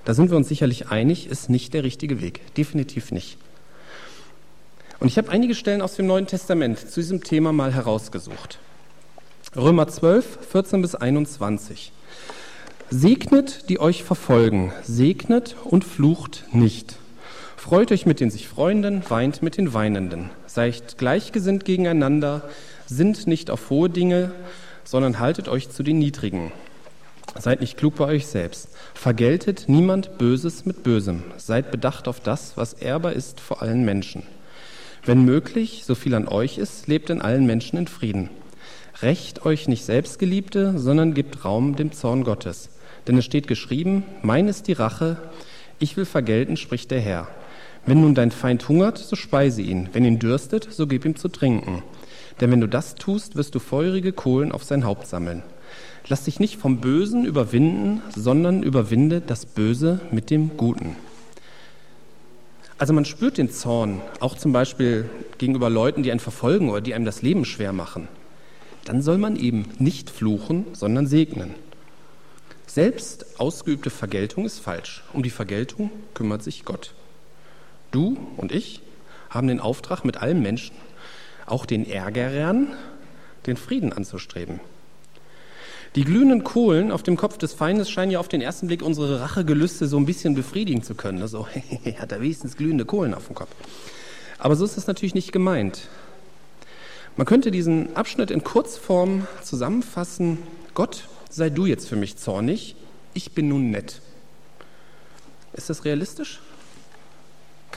Da 0.05 0.15
sind 0.15 0.31
wir 0.31 0.37
uns 0.37 0.49
sicherlich 0.49 0.89
einig, 0.89 1.29
ist 1.29 1.51
nicht 1.51 1.75
der 1.75 1.85
richtige 1.85 2.21
Weg. 2.21 2.55
Definitiv 2.55 3.13
nicht. 3.13 3.39
Und 4.99 5.09
ich 5.09 5.19
habe 5.19 5.31
einige 5.31 5.55
Stellen 5.55 5.83
aus 5.83 5.97
dem 5.97 6.07
Neuen 6.07 6.27
Testament 6.27 6.79
zu 6.79 7.01
diesem 7.01 7.23
Thema 7.23 7.53
mal 7.53 7.73
herausgesucht. 7.73 8.59
Römer 9.57 9.89
12, 9.89 10.39
14 10.51 10.83
bis 10.83 10.95
21. 10.95 11.93
Segnet, 12.91 13.69
die 13.69 13.81
euch 13.81 14.05
verfolgen, 14.05 14.73
segnet 14.83 15.57
und 15.65 15.85
flucht 15.85 16.45
nicht. 16.53 16.97
Freut 17.57 17.93
euch 17.93 18.05
mit 18.05 18.21
den 18.21 18.31
sich 18.31 18.49
Freunden, 18.49 19.03
weint 19.09 19.43
mit 19.43 19.57
den 19.57 19.73
Weinenden. 19.73 20.31
Seid 20.53 20.99
gleichgesinnt 20.99 21.65
gegeneinander, 21.65 22.43
sind 22.85 23.29
nicht 23.29 23.53
auf 23.53 23.71
hohe 23.71 23.89
Dinge, 23.89 24.33
sondern 24.83 25.21
haltet 25.21 25.47
euch 25.47 25.71
zu 25.71 25.85
den 25.85 26.01
Niedrigen. 26.01 26.51
Seid 27.39 27.61
nicht 27.61 27.77
klug 27.77 27.95
bei 27.95 28.07
euch 28.07 28.27
selbst. 28.27 28.71
Vergeltet 28.93 29.67
niemand 29.69 30.19
Böses 30.19 30.67
mit 30.67 30.83
Bösem. 30.83 31.23
Seid 31.37 31.71
bedacht 31.71 32.09
auf 32.09 32.19
das, 32.19 32.57
was 32.57 32.73
ehrbar 32.73 33.13
ist 33.13 33.39
vor 33.39 33.63
allen 33.63 33.85
Menschen. 33.85 34.25
Wenn 35.05 35.25
möglich, 35.25 35.85
so 35.87 35.95
viel 35.95 36.17
an 36.17 36.27
euch 36.27 36.59
ist, 36.59 36.89
lebt 36.89 37.11
in 37.11 37.23
allen 37.23 37.47
Menschen 37.47 37.79
in 37.79 37.87
Frieden. 37.87 38.29
Recht 39.03 39.47
euch 39.47 39.69
nicht 39.69 39.85
Selbstgeliebte, 39.85 40.81
sondern 40.81 41.15
gebt 41.15 41.45
Raum 41.45 41.77
dem 41.77 41.93
Zorn 41.93 42.25
Gottes. 42.25 42.71
Denn 43.07 43.17
es 43.17 43.25
steht 43.25 43.47
geschrieben, 43.47 44.03
mein 44.23 44.49
ist 44.49 44.67
die 44.67 44.73
Rache, 44.73 45.17
ich 45.79 45.97
will 45.97 46.07
vergelten, 46.07 46.57
spricht 46.57 46.91
der 46.91 47.01
Herr. 47.01 47.29
Wenn 47.91 48.03
nun 48.03 48.15
dein 48.15 48.31
Feind 48.31 48.69
hungert, 48.69 48.99
so 48.99 49.17
speise 49.17 49.63
ihn. 49.63 49.89
Wenn 49.93 50.05
ihn 50.05 50.21
dürstet, 50.21 50.69
so 50.71 50.87
gib 50.87 51.05
ihm 51.05 51.17
zu 51.17 51.27
trinken. 51.27 51.83
Denn 52.41 52.53
wenn 52.53 52.61
du 52.61 52.69
das 52.69 52.95
tust, 52.95 53.35
wirst 53.35 53.57
du 53.57 53.59
feurige 53.59 54.13
Kohlen 54.13 54.53
auf 54.53 54.63
sein 54.63 54.85
Haupt 54.85 55.09
sammeln. 55.09 55.43
Lass 56.07 56.23
dich 56.23 56.39
nicht 56.39 56.57
vom 56.57 56.81
Bösen 56.81 57.25
überwinden, 57.25 58.01
sondern 58.15 58.63
überwinde 58.63 59.21
das 59.21 59.45
Böse 59.45 59.99
mit 60.13 60.31
dem 60.31 60.57
Guten. 60.57 60.95
Also 62.79 62.93
man 62.93 63.07
spürt 63.07 63.39
den 63.39 63.51
Zorn, 63.51 64.01
auch 64.21 64.37
zum 64.37 64.53
Beispiel 64.53 65.11
gegenüber 65.39 65.69
Leuten, 65.69 66.05
die 66.05 66.13
einen 66.13 66.21
verfolgen 66.21 66.71
oder 66.71 66.83
die 66.83 66.95
einem 66.95 67.07
das 67.07 67.23
Leben 67.23 67.45
schwer 67.45 67.73
machen. 67.73 68.07
Dann 68.85 69.03
soll 69.03 69.19
man 69.19 69.35
eben 69.35 69.65
nicht 69.81 70.11
fluchen, 70.11 70.65
sondern 70.75 71.09
segnen. 71.09 71.57
Selbst 72.69 73.41
ausgeübte 73.41 73.91
Vergeltung 73.91 74.45
ist 74.45 74.61
falsch. 74.61 75.03
Um 75.13 75.25
die 75.25 75.31
Vergeltung 75.31 75.91
kümmert 76.15 76.45
sich 76.45 76.65
Gott. 76.65 76.95
Du 77.91 78.17
und 78.37 78.53
ich 78.53 78.83
haben 79.29 79.47
den 79.47 79.61
Auftrag, 79.61 80.05
mit 80.05 80.17
allen 80.17 80.43
Menschen, 80.43 80.75
auch 81.47 81.67
den 81.67 81.89
Ärgerern, 81.89 82.69
den 83.47 83.57
Frieden 83.57 83.93
anzustreben. 83.93 84.61
Die 85.97 86.05
glühenden 86.05 86.45
Kohlen 86.45 86.93
auf 86.93 87.03
dem 87.03 87.17
Kopf 87.17 87.37
des 87.37 87.53
Feindes 87.53 87.91
scheinen 87.91 88.13
ja 88.13 88.21
auf 88.21 88.29
den 88.29 88.41
ersten 88.41 88.69
Blick 88.69 88.83
unsere 88.83 89.21
Rachegelüste 89.21 89.89
so 89.89 89.97
ein 89.97 90.07
bisschen 90.07 90.35
befriedigen 90.35 90.85
zu 90.85 90.95
können. 90.95 91.21
Also, 91.21 91.49
hat 91.99 92.13
er 92.13 92.21
wenigstens 92.21 92.57
glühende 92.57 92.85
Kohlen 92.85 93.13
auf 93.13 93.27
dem 93.27 93.35
Kopf. 93.35 93.51
Aber 94.39 94.55
so 94.55 94.65
ist 94.65 94.77
das 94.77 94.87
natürlich 94.87 95.15
nicht 95.15 95.33
gemeint. 95.33 95.89
Man 97.17 97.27
könnte 97.27 97.51
diesen 97.51 97.97
Abschnitt 97.97 98.31
in 98.31 98.45
Kurzform 98.45 99.27
zusammenfassen. 99.43 100.39
Gott, 100.75 101.09
sei 101.29 101.51
du 101.51 101.67
jetzt 101.67 101.89
für 101.89 101.97
mich 101.97 102.17
zornig, 102.17 102.77
ich 103.13 103.33
bin 103.33 103.49
nun 103.49 103.71
nett. 103.71 104.01
Ist 105.53 105.71
das 105.71 105.85
realistisch? 105.85 106.41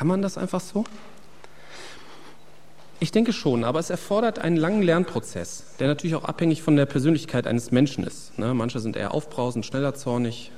Kann 0.03 0.09
man 0.09 0.21
das 0.21 0.37
einfach 0.37 0.59
so? 0.59 0.83
Ich 2.99 3.13
denke 3.13 3.31
schon, 3.31 3.63
aber 3.63 3.79
es 3.79 3.89
erfordert 3.89 4.37
einen 4.37 4.57
langen 4.57 4.81
Lernprozess, 4.81 5.77
der 5.79 5.87
natürlich 5.87 6.13
auch 6.15 6.25
abhängig 6.25 6.61
von 6.61 6.75
der 6.75 6.85
Persönlichkeit 6.85 7.47
eines 7.47 7.71
Menschen 7.71 8.03
ist. 8.03 8.37
Ne? 8.37 8.53
Manche 8.53 8.81
sind 8.81 8.97
eher 8.97 9.13
aufbrausend, 9.13 9.65
schneller 9.65 9.95
zornig, 9.95 10.51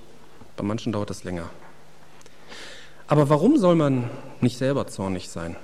bei 0.57 0.63
manchen 0.63 0.91
dauert 0.91 1.11
es 1.11 1.23
länger. 1.25 1.47
Aber 3.05 3.29
warum 3.29 3.59
soll 3.59 3.75
man 3.75 4.09
nicht 4.41 4.57
selber 4.57 4.87
zornig 4.87 5.29
sein? 5.29 5.55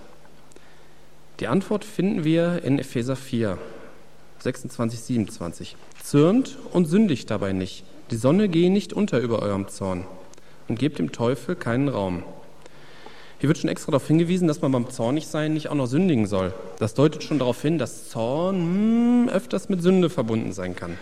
Die 1.39 1.47
Antwort 1.47 1.83
finden 1.83 2.23
wir 2.23 2.63
in 2.63 2.77
Epheser 2.77 3.15
4, 3.15 3.57
26, 4.37 4.99
27. 4.99 5.75
Zürnt 6.03 6.59
und 6.71 6.85
sündigt 6.85 7.31
dabei 7.31 7.51
nicht. 7.51 7.83
Die 8.11 8.15
Sonne 8.17 8.47
gehe 8.47 8.71
nicht 8.71 8.93
unter 8.93 9.17
über 9.17 9.39
eurem 9.39 9.69
Zorn 9.69 10.05
und 10.67 10.77
gebt 10.77 10.99
dem 10.99 11.11
Teufel 11.11 11.55
keinen 11.55 11.89
Raum. 11.89 12.23
Hier 13.41 13.47
wird 13.47 13.57
schon 13.57 13.71
extra 13.71 13.91
darauf 13.91 14.05
hingewiesen, 14.05 14.47
dass 14.47 14.61
man 14.61 14.71
beim 14.71 14.91
Zornigsein 14.91 15.51
nicht 15.51 15.67
auch 15.69 15.73
noch 15.73 15.87
sündigen 15.87 16.27
soll. 16.27 16.53
Das 16.77 16.93
deutet 16.93 17.23
schon 17.23 17.39
darauf 17.39 17.59
hin, 17.59 17.79
dass 17.79 18.07
Zorn 18.07 18.55
hm, 19.25 19.29
öfters 19.29 19.67
mit 19.67 19.81
Sünde 19.81 20.11
verbunden 20.11 20.53
sein 20.53 20.75
kann. 20.75 20.95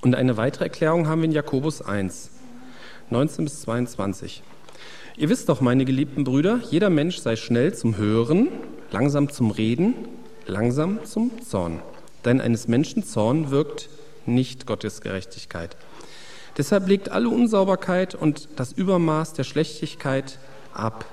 Und 0.00 0.14
eine 0.14 0.38
weitere 0.38 0.64
Erklärung 0.64 1.06
haben 1.06 1.20
wir 1.20 1.26
in 1.26 1.32
Jakobus 1.32 1.82
1, 1.82 2.30
19 3.10 3.44
bis 3.44 3.60
22. 3.60 4.42
Ihr 5.18 5.28
wisst 5.28 5.50
doch, 5.50 5.60
meine 5.60 5.84
geliebten 5.84 6.24
Brüder, 6.24 6.60
jeder 6.70 6.88
Mensch 6.88 7.18
sei 7.18 7.36
schnell 7.36 7.74
zum 7.74 7.98
Hören, 7.98 8.48
langsam 8.90 9.28
zum 9.28 9.50
Reden, 9.50 9.92
langsam 10.46 11.04
zum 11.04 11.42
Zorn. 11.42 11.80
Denn 12.24 12.40
eines 12.40 12.68
Menschen 12.68 13.04
Zorn 13.04 13.50
wirkt 13.50 13.90
nicht 14.24 14.64
Gottes 14.64 15.02
Gerechtigkeit. 15.02 15.76
Deshalb 16.56 16.88
legt 16.88 17.10
alle 17.10 17.28
Unsauberkeit 17.28 18.14
und 18.14 18.48
das 18.56 18.72
Übermaß 18.72 19.34
der 19.34 19.44
Schlechtigkeit 19.44 20.38
ab. 20.78 21.04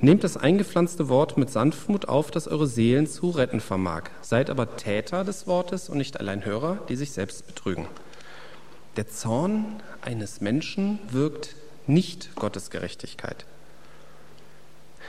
Nehmt 0.00 0.24
das 0.24 0.36
eingepflanzte 0.36 1.08
Wort 1.08 1.38
mit 1.38 1.50
Sanftmut 1.50 2.06
auf, 2.06 2.30
das 2.30 2.48
eure 2.48 2.66
Seelen 2.66 3.06
zu 3.06 3.30
retten 3.30 3.60
vermag. 3.60 4.10
Seid 4.20 4.50
aber 4.50 4.76
Täter 4.76 5.24
des 5.24 5.46
Wortes 5.46 5.88
und 5.88 5.96
nicht 5.96 6.20
allein 6.20 6.44
Hörer, 6.44 6.78
die 6.88 6.96
sich 6.96 7.12
selbst 7.12 7.46
betrügen. 7.46 7.86
Der 8.96 9.08
Zorn 9.08 9.82
eines 10.02 10.40
Menschen 10.40 10.98
wirkt 11.10 11.54
nicht 11.86 12.34
Gottes 12.36 12.70
Gerechtigkeit. 12.70 13.46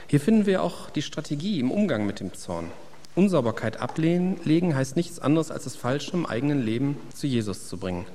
Hier 0.06 0.20
finden 0.20 0.46
wir 0.46 0.62
auch 0.62 0.88
die 0.88 1.02
Strategie 1.02 1.60
im 1.60 1.70
Umgang 1.70 2.06
mit 2.06 2.20
dem 2.20 2.32
Zorn. 2.32 2.70
Unsauberkeit 3.14 3.78
ablegen 3.78 4.74
heißt 4.74 4.96
nichts 4.96 5.18
anderes, 5.18 5.50
als 5.50 5.64
das 5.64 5.76
Falsche 5.76 6.12
im 6.12 6.24
eigenen 6.24 6.64
Leben 6.64 6.96
zu 7.14 7.26
Jesus 7.26 7.68
zu 7.68 7.76
bringen 7.76 8.06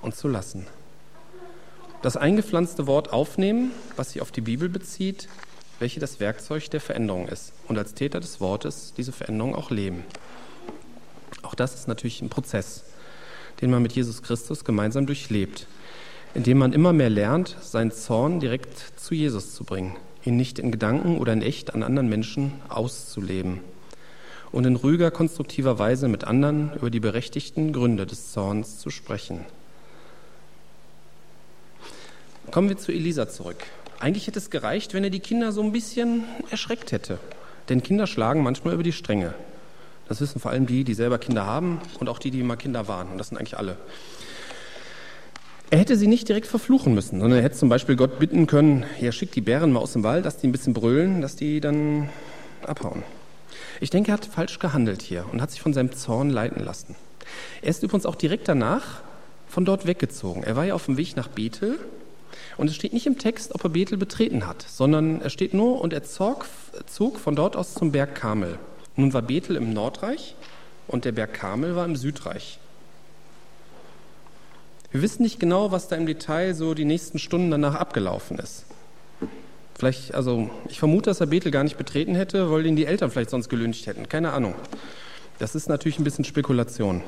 und 0.00 0.14
zu 0.14 0.28
lassen 0.28 0.66
das 2.06 2.16
eingepflanzte 2.16 2.86
Wort 2.86 3.12
aufnehmen, 3.12 3.72
was 3.96 4.12
sich 4.12 4.22
auf 4.22 4.30
die 4.30 4.40
Bibel 4.40 4.68
bezieht, 4.68 5.26
welche 5.80 5.98
das 5.98 6.20
Werkzeug 6.20 6.70
der 6.70 6.80
Veränderung 6.80 7.26
ist 7.26 7.52
und 7.66 7.76
als 7.78 7.94
Täter 7.94 8.20
des 8.20 8.40
Wortes 8.40 8.94
diese 8.96 9.10
Veränderung 9.10 9.56
auch 9.56 9.72
leben. 9.72 10.04
Auch 11.42 11.56
das 11.56 11.74
ist 11.74 11.88
natürlich 11.88 12.22
ein 12.22 12.28
Prozess, 12.28 12.84
den 13.60 13.72
man 13.72 13.82
mit 13.82 13.92
Jesus 13.94 14.22
Christus 14.22 14.64
gemeinsam 14.64 15.06
durchlebt, 15.06 15.66
indem 16.32 16.58
man 16.58 16.72
immer 16.72 16.92
mehr 16.92 17.10
lernt, 17.10 17.56
seinen 17.60 17.90
Zorn 17.90 18.38
direkt 18.38 18.78
zu 19.00 19.12
Jesus 19.12 19.56
zu 19.56 19.64
bringen, 19.64 19.96
ihn 20.24 20.36
nicht 20.36 20.60
in 20.60 20.70
Gedanken 20.70 21.18
oder 21.18 21.32
in 21.32 21.42
echt 21.42 21.74
an 21.74 21.82
anderen 21.82 22.08
Menschen 22.08 22.52
auszuleben 22.68 23.62
und 24.52 24.64
in 24.64 24.76
ruhiger, 24.76 25.10
konstruktiver 25.10 25.80
Weise 25.80 26.06
mit 26.06 26.22
anderen 26.22 26.72
über 26.76 26.88
die 26.88 27.00
berechtigten 27.00 27.72
Gründe 27.72 28.06
des 28.06 28.30
Zorns 28.30 28.78
zu 28.78 28.90
sprechen. 28.90 29.44
Kommen 32.50 32.68
wir 32.68 32.76
zu 32.76 32.92
Elisa 32.92 33.28
zurück. 33.28 33.58
Eigentlich 33.98 34.26
hätte 34.26 34.38
es 34.38 34.50
gereicht, 34.50 34.94
wenn 34.94 35.04
er 35.04 35.10
die 35.10 35.20
Kinder 35.20 35.52
so 35.52 35.62
ein 35.62 35.72
bisschen 35.72 36.24
erschreckt 36.50 36.92
hätte. 36.92 37.18
Denn 37.68 37.82
Kinder 37.82 38.06
schlagen 38.06 38.42
manchmal 38.42 38.74
über 38.74 38.82
die 38.82 38.92
Stränge. 38.92 39.34
Das 40.08 40.20
wissen 40.20 40.40
vor 40.40 40.52
allem 40.52 40.66
die, 40.66 40.84
die 40.84 40.94
selber 40.94 41.18
Kinder 41.18 41.46
haben 41.46 41.80
und 41.98 42.08
auch 42.08 42.18
die, 42.18 42.30
die 42.30 42.42
mal 42.42 42.56
Kinder 42.56 42.86
waren. 42.88 43.08
Und 43.08 43.18
das 43.18 43.28
sind 43.28 43.38
eigentlich 43.38 43.58
alle. 43.58 43.76
Er 45.70 45.78
hätte 45.78 45.96
sie 45.96 46.06
nicht 46.06 46.28
direkt 46.28 46.46
verfluchen 46.46 46.94
müssen, 46.94 47.18
sondern 47.18 47.38
er 47.38 47.44
hätte 47.44 47.56
zum 47.56 47.68
Beispiel 47.68 47.96
Gott 47.96 48.20
bitten 48.20 48.46
können, 48.46 48.86
ja, 49.00 49.10
schickt 49.10 49.34
die 49.34 49.40
Bären 49.40 49.72
mal 49.72 49.80
aus 49.80 49.94
dem 49.94 50.04
Wald, 50.04 50.24
dass 50.24 50.36
die 50.36 50.46
ein 50.46 50.52
bisschen 50.52 50.74
brüllen, 50.74 51.20
dass 51.22 51.34
die 51.34 51.60
dann 51.60 52.08
abhauen. 52.62 53.02
Ich 53.80 53.90
denke, 53.90 54.12
er 54.12 54.14
hat 54.14 54.26
falsch 54.26 54.60
gehandelt 54.60 55.02
hier 55.02 55.26
und 55.32 55.42
hat 55.42 55.50
sich 55.50 55.60
von 55.60 55.74
seinem 55.74 55.92
Zorn 55.92 56.30
leiten 56.30 56.64
lassen. 56.64 56.94
Er 57.62 57.70
ist 57.70 57.82
übrigens 57.82 58.06
auch 58.06 58.14
direkt 58.14 58.46
danach 58.46 59.02
von 59.48 59.64
dort 59.64 59.86
weggezogen. 59.86 60.44
Er 60.44 60.54
war 60.54 60.64
ja 60.64 60.74
auf 60.74 60.86
dem 60.86 60.96
Weg 60.96 61.16
nach 61.16 61.28
Bethel 61.28 61.80
und 62.56 62.68
es 62.68 62.76
steht 62.76 62.92
nicht 62.92 63.06
im 63.06 63.18
Text, 63.18 63.54
ob 63.54 63.64
er 63.64 63.70
Bethel 63.70 63.98
betreten 63.98 64.46
hat, 64.46 64.62
sondern 64.62 65.20
es 65.20 65.32
steht 65.32 65.54
nur, 65.54 65.80
und 65.80 65.92
er 65.92 66.04
zog, 66.04 66.46
zog 66.86 67.18
von 67.18 67.36
dort 67.36 67.56
aus 67.56 67.74
zum 67.74 67.92
Berg 67.92 68.14
Karmel. 68.14 68.58
Nun 68.96 69.12
war 69.12 69.22
Bethel 69.22 69.56
im 69.56 69.72
Nordreich 69.72 70.34
und 70.88 71.04
der 71.04 71.12
Berg 71.12 71.34
Karmel 71.34 71.76
war 71.76 71.84
im 71.84 71.96
Südreich. 71.96 72.58
Wir 74.90 75.02
wissen 75.02 75.22
nicht 75.22 75.40
genau, 75.40 75.72
was 75.72 75.88
da 75.88 75.96
im 75.96 76.06
Detail 76.06 76.54
so 76.54 76.72
die 76.72 76.84
nächsten 76.84 77.18
Stunden 77.18 77.50
danach 77.50 77.74
abgelaufen 77.74 78.38
ist. 78.38 78.64
Vielleicht, 79.78 80.14
also 80.14 80.48
ich 80.70 80.78
vermute, 80.78 81.10
dass 81.10 81.20
er 81.20 81.26
Bethel 81.26 81.50
gar 81.50 81.64
nicht 81.64 81.76
betreten 81.76 82.14
hätte, 82.14 82.50
weil 82.50 82.64
ihn 82.64 82.76
die 82.76 82.86
Eltern 82.86 83.10
vielleicht 83.10 83.28
sonst 83.28 83.50
gelüncht 83.50 83.86
hätten. 83.86 84.08
Keine 84.08 84.32
Ahnung. 84.32 84.54
Das 85.38 85.54
ist 85.54 85.68
natürlich 85.68 85.98
ein 85.98 86.04
bisschen 86.04 86.24
Spekulation. 86.24 87.02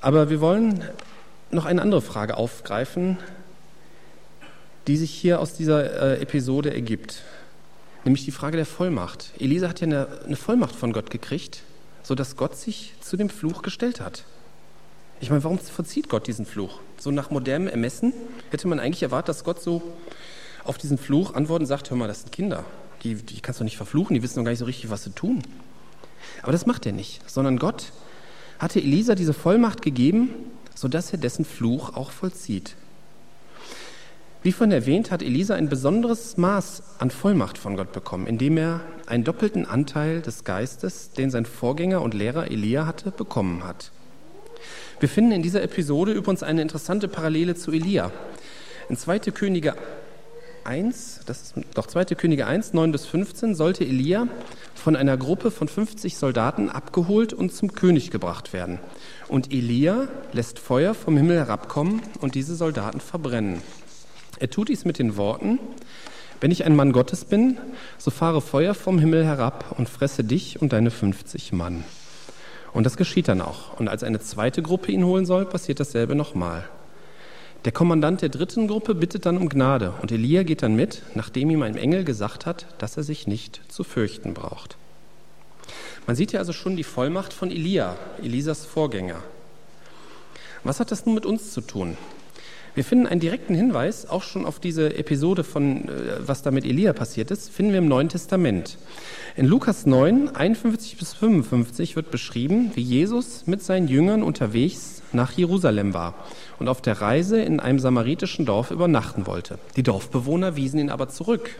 Aber 0.00 0.30
wir 0.30 0.40
wollen 0.40 0.82
noch 1.50 1.64
eine 1.64 1.82
andere 1.82 2.02
Frage 2.02 2.36
aufgreifen, 2.36 3.18
die 4.86 4.96
sich 4.96 5.10
hier 5.10 5.40
aus 5.40 5.54
dieser 5.54 6.18
äh, 6.18 6.22
Episode 6.22 6.72
ergibt, 6.72 7.22
nämlich 8.04 8.24
die 8.24 8.30
Frage 8.30 8.56
der 8.56 8.66
Vollmacht. 8.66 9.32
Elisa 9.38 9.68
hat 9.68 9.80
ja 9.80 9.86
eine, 9.86 10.08
eine 10.24 10.36
Vollmacht 10.36 10.74
von 10.74 10.92
Gott 10.92 11.10
gekriegt, 11.10 11.62
sodass 12.02 12.36
Gott 12.36 12.56
sich 12.56 12.94
zu 13.00 13.16
dem 13.16 13.28
Fluch 13.28 13.62
gestellt 13.62 14.00
hat. 14.00 14.24
Ich 15.20 15.28
meine, 15.28 15.44
warum 15.44 15.58
verzieht 15.58 16.08
Gott 16.08 16.26
diesen 16.26 16.46
Fluch? 16.46 16.80
So 16.98 17.10
nach 17.10 17.30
modernem 17.30 17.68
Ermessen 17.68 18.14
hätte 18.50 18.68
man 18.68 18.80
eigentlich 18.80 19.02
erwartet, 19.02 19.28
dass 19.28 19.44
Gott 19.44 19.60
so 19.60 19.82
auf 20.64 20.78
diesen 20.78 20.98
Fluch 20.98 21.34
antwortet 21.34 21.62
und 21.62 21.68
sagt, 21.68 21.90
hör 21.90 21.96
mal, 21.96 22.08
das 22.08 22.20
sind 22.22 22.32
Kinder, 22.32 22.64
die, 23.02 23.16
die 23.16 23.40
kannst 23.40 23.60
du 23.60 23.64
nicht 23.64 23.76
verfluchen, 23.76 24.14
die 24.14 24.22
wissen 24.22 24.38
noch 24.38 24.44
gar 24.44 24.50
nicht 24.50 24.60
so 24.60 24.64
richtig, 24.64 24.90
was 24.90 25.04
sie 25.04 25.10
tun. 25.10 25.42
Aber 26.42 26.52
das 26.52 26.64
macht 26.64 26.86
er 26.86 26.92
nicht, 26.92 27.28
sondern 27.28 27.58
Gott 27.58 27.92
hatte 28.58 28.80
Elisa 28.80 29.14
diese 29.14 29.32
Vollmacht 29.32 29.82
gegeben, 29.82 30.30
sodass 30.80 31.12
er 31.12 31.18
dessen 31.18 31.44
Fluch 31.44 31.94
auch 31.94 32.10
vollzieht. 32.10 32.74
Wie 34.42 34.52
von 34.52 34.72
erwähnt, 34.72 35.10
hat 35.10 35.22
Elisa 35.22 35.54
ein 35.54 35.68
besonderes 35.68 36.38
Maß 36.38 36.82
an 36.98 37.10
Vollmacht 37.10 37.58
von 37.58 37.76
Gott 37.76 37.92
bekommen, 37.92 38.26
indem 38.26 38.56
er 38.56 38.80
einen 39.06 39.22
doppelten 39.22 39.66
Anteil 39.66 40.22
des 40.22 40.44
Geistes, 40.44 41.10
den 41.10 41.30
sein 41.30 41.44
Vorgänger 41.44 42.00
und 42.00 42.14
Lehrer 42.14 42.50
Elia 42.50 42.86
hatte, 42.86 43.10
bekommen 43.10 43.64
hat. 43.64 43.90
Wir 44.98 45.10
finden 45.10 45.32
in 45.32 45.42
dieser 45.42 45.62
Episode 45.62 46.12
übrigens 46.12 46.42
eine 46.42 46.62
interessante 46.62 47.08
Parallele 47.08 47.54
zu 47.54 47.72
Elia. 47.72 48.10
In 48.88 48.96
2. 48.96 49.18
Könige 49.18 49.74
1, 50.64 51.20
das 51.26 51.42
ist 51.42 51.54
doch 51.74 51.86
2. 51.86 52.04
Könige 52.16 52.46
1, 52.46 52.72
9 52.72 52.92
bis 52.92 53.06
15, 53.06 53.54
sollte 53.54 53.84
Elia 53.84 54.28
von 54.74 54.96
einer 54.96 55.16
Gruppe 55.16 55.50
von 55.50 55.68
50 55.68 56.16
Soldaten 56.16 56.68
abgeholt 56.68 57.32
und 57.32 57.52
zum 57.54 57.72
König 57.72 58.10
gebracht 58.10 58.52
werden. 58.52 58.78
Und 59.28 59.52
Elia 59.52 60.08
lässt 60.32 60.58
Feuer 60.58 60.94
vom 60.94 61.16
Himmel 61.16 61.36
herabkommen 61.36 62.02
und 62.20 62.34
diese 62.34 62.54
Soldaten 62.54 63.00
verbrennen. 63.00 63.62
Er 64.38 64.50
tut 64.50 64.68
dies 64.68 64.84
mit 64.84 64.98
den 64.98 65.16
Worten, 65.16 65.58
wenn 66.40 66.50
ich 66.50 66.64
ein 66.64 66.74
Mann 66.74 66.92
Gottes 66.92 67.24
bin, 67.24 67.58
so 67.98 68.10
fahre 68.10 68.40
Feuer 68.40 68.74
vom 68.74 68.98
Himmel 68.98 69.24
herab 69.24 69.74
und 69.76 69.88
fresse 69.88 70.24
dich 70.24 70.62
und 70.62 70.72
deine 70.72 70.90
50 70.90 71.52
Mann. 71.52 71.84
Und 72.72 72.84
das 72.84 72.96
geschieht 72.96 73.28
dann 73.28 73.40
auch. 73.40 73.78
Und 73.78 73.88
als 73.88 74.02
eine 74.02 74.20
zweite 74.20 74.62
Gruppe 74.62 74.92
ihn 74.92 75.04
holen 75.04 75.26
soll, 75.26 75.44
passiert 75.44 75.80
dasselbe 75.80 76.14
nochmal. 76.14 76.68
Der 77.66 77.72
Kommandant 77.72 78.22
der 78.22 78.30
dritten 78.30 78.68
Gruppe 78.68 78.94
bittet 78.94 79.26
dann 79.26 79.36
um 79.36 79.50
Gnade 79.50 79.92
und 80.00 80.10
Elia 80.10 80.44
geht 80.44 80.62
dann 80.62 80.76
mit, 80.76 81.02
nachdem 81.14 81.50
ihm 81.50 81.60
ein 81.60 81.76
Engel 81.76 82.04
gesagt 82.04 82.46
hat, 82.46 82.66
dass 82.78 82.96
er 82.96 83.02
sich 83.02 83.26
nicht 83.26 83.60
zu 83.68 83.84
fürchten 83.84 84.32
braucht. 84.32 84.78
Man 86.06 86.16
sieht 86.16 86.32
ja 86.32 86.40
also 86.40 86.54
schon 86.54 86.76
die 86.76 86.84
Vollmacht 86.84 87.34
von 87.34 87.50
Elia, 87.50 87.96
Elisas 88.22 88.64
Vorgänger. 88.64 89.22
Was 90.64 90.80
hat 90.80 90.90
das 90.90 91.04
nun 91.04 91.14
mit 91.14 91.26
uns 91.26 91.52
zu 91.52 91.60
tun? 91.60 91.98
Wir 92.74 92.84
finden 92.84 93.06
einen 93.06 93.20
direkten 93.20 93.54
Hinweis 93.54 94.08
auch 94.08 94.22
schon 94.22 94.46
auf 94.46 94.58
diese 94.58 94.96
Episode 94.96 95.44
von, 95.44 95.88
äh, 95.88 96.26
was 96.26 96.42
da 96.42 96.50
mit 96.50 96.64
Elia 96.64 96.94
passiert 96.94 97.30
ist, 97.30 97.50
finden 97.50 97.72
wir 97.72 97.80
im 97.80 97.88
Neuen 97.88 98.08
Testament. 98.08 98.78
In 99.36 99.44
Lukas 99.44 99.84
9, 99.84 100.34
51 100.34 100.96
bis 100.96 101.12
55 101.12 101.96
wird 101.96 102.10
beschrieben, 102.10 102.70
wie 102.74 102.82
Jesus 102.82 103.46
mit 103.46 103.62
seinen 103.62 103.88
Jüngern 103.88 104.22
unterwegs 104.22 104.99
nach 105.12 105.32
Jerusalem 105.32 105.94
war 105.94 106.14
und 106.58 106.68
auf 106.68 106.80
der 106.80 107.00
Reise 107.00 107.40
in 107.40 107.60
einem 107.60 107.78
samaritischen 107.78 108.46
Dorf 108.46 108.70
übernachten 108.70 109.26
wollte. 109.26 109.58
Die 109.76 109.82
Dorfbewohner 109.82 110.56
wiesen 110.56 110.78
ihn 110.80 110.90
aber 110.90 111.08
zurück. 111.08 111.50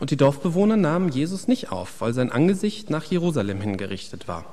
Und 0.00 0.10
die 0.10 0.16
Dorfbewohner 0.16 0.76
nahmen 0.76 1.10
Jesus 1.10 1.46
nicht 1.46 1.70
auf, 1.70 2.00
weil 2.00 2.12
sein 2.12 2.32
Angesicht 2.32 2.90
nach 2.90 3.04
Jerusalem 3.04 3.60
hingerichtet 3.60 4.26
war. 4.26 4.46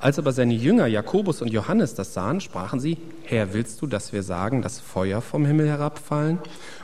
Als 0.00 0.18
aber 0.18 0.32
seine 0.32 0.54
Jünger 0.54 0.86
Jakobus 0.86 1.42
und 1.42 1.48
Johannes 1.48 1.94
das 1.94 2.14
sahen, 2.14 2.40
sprachen 2.40 2.80
sie, 2.80 2.96
Herr, 3.24 3.52
willst 3.52 3.82
du, 3.82 3.86
dass 3.86 4.14
wir 4.14 4.22
sagen, 4.22 4.62
dass 4.62 4.80
Feuer 4.80 5.20
vom 5.20 5.44
Himmel 5.44 5.68
herabfallen 5.68 6.38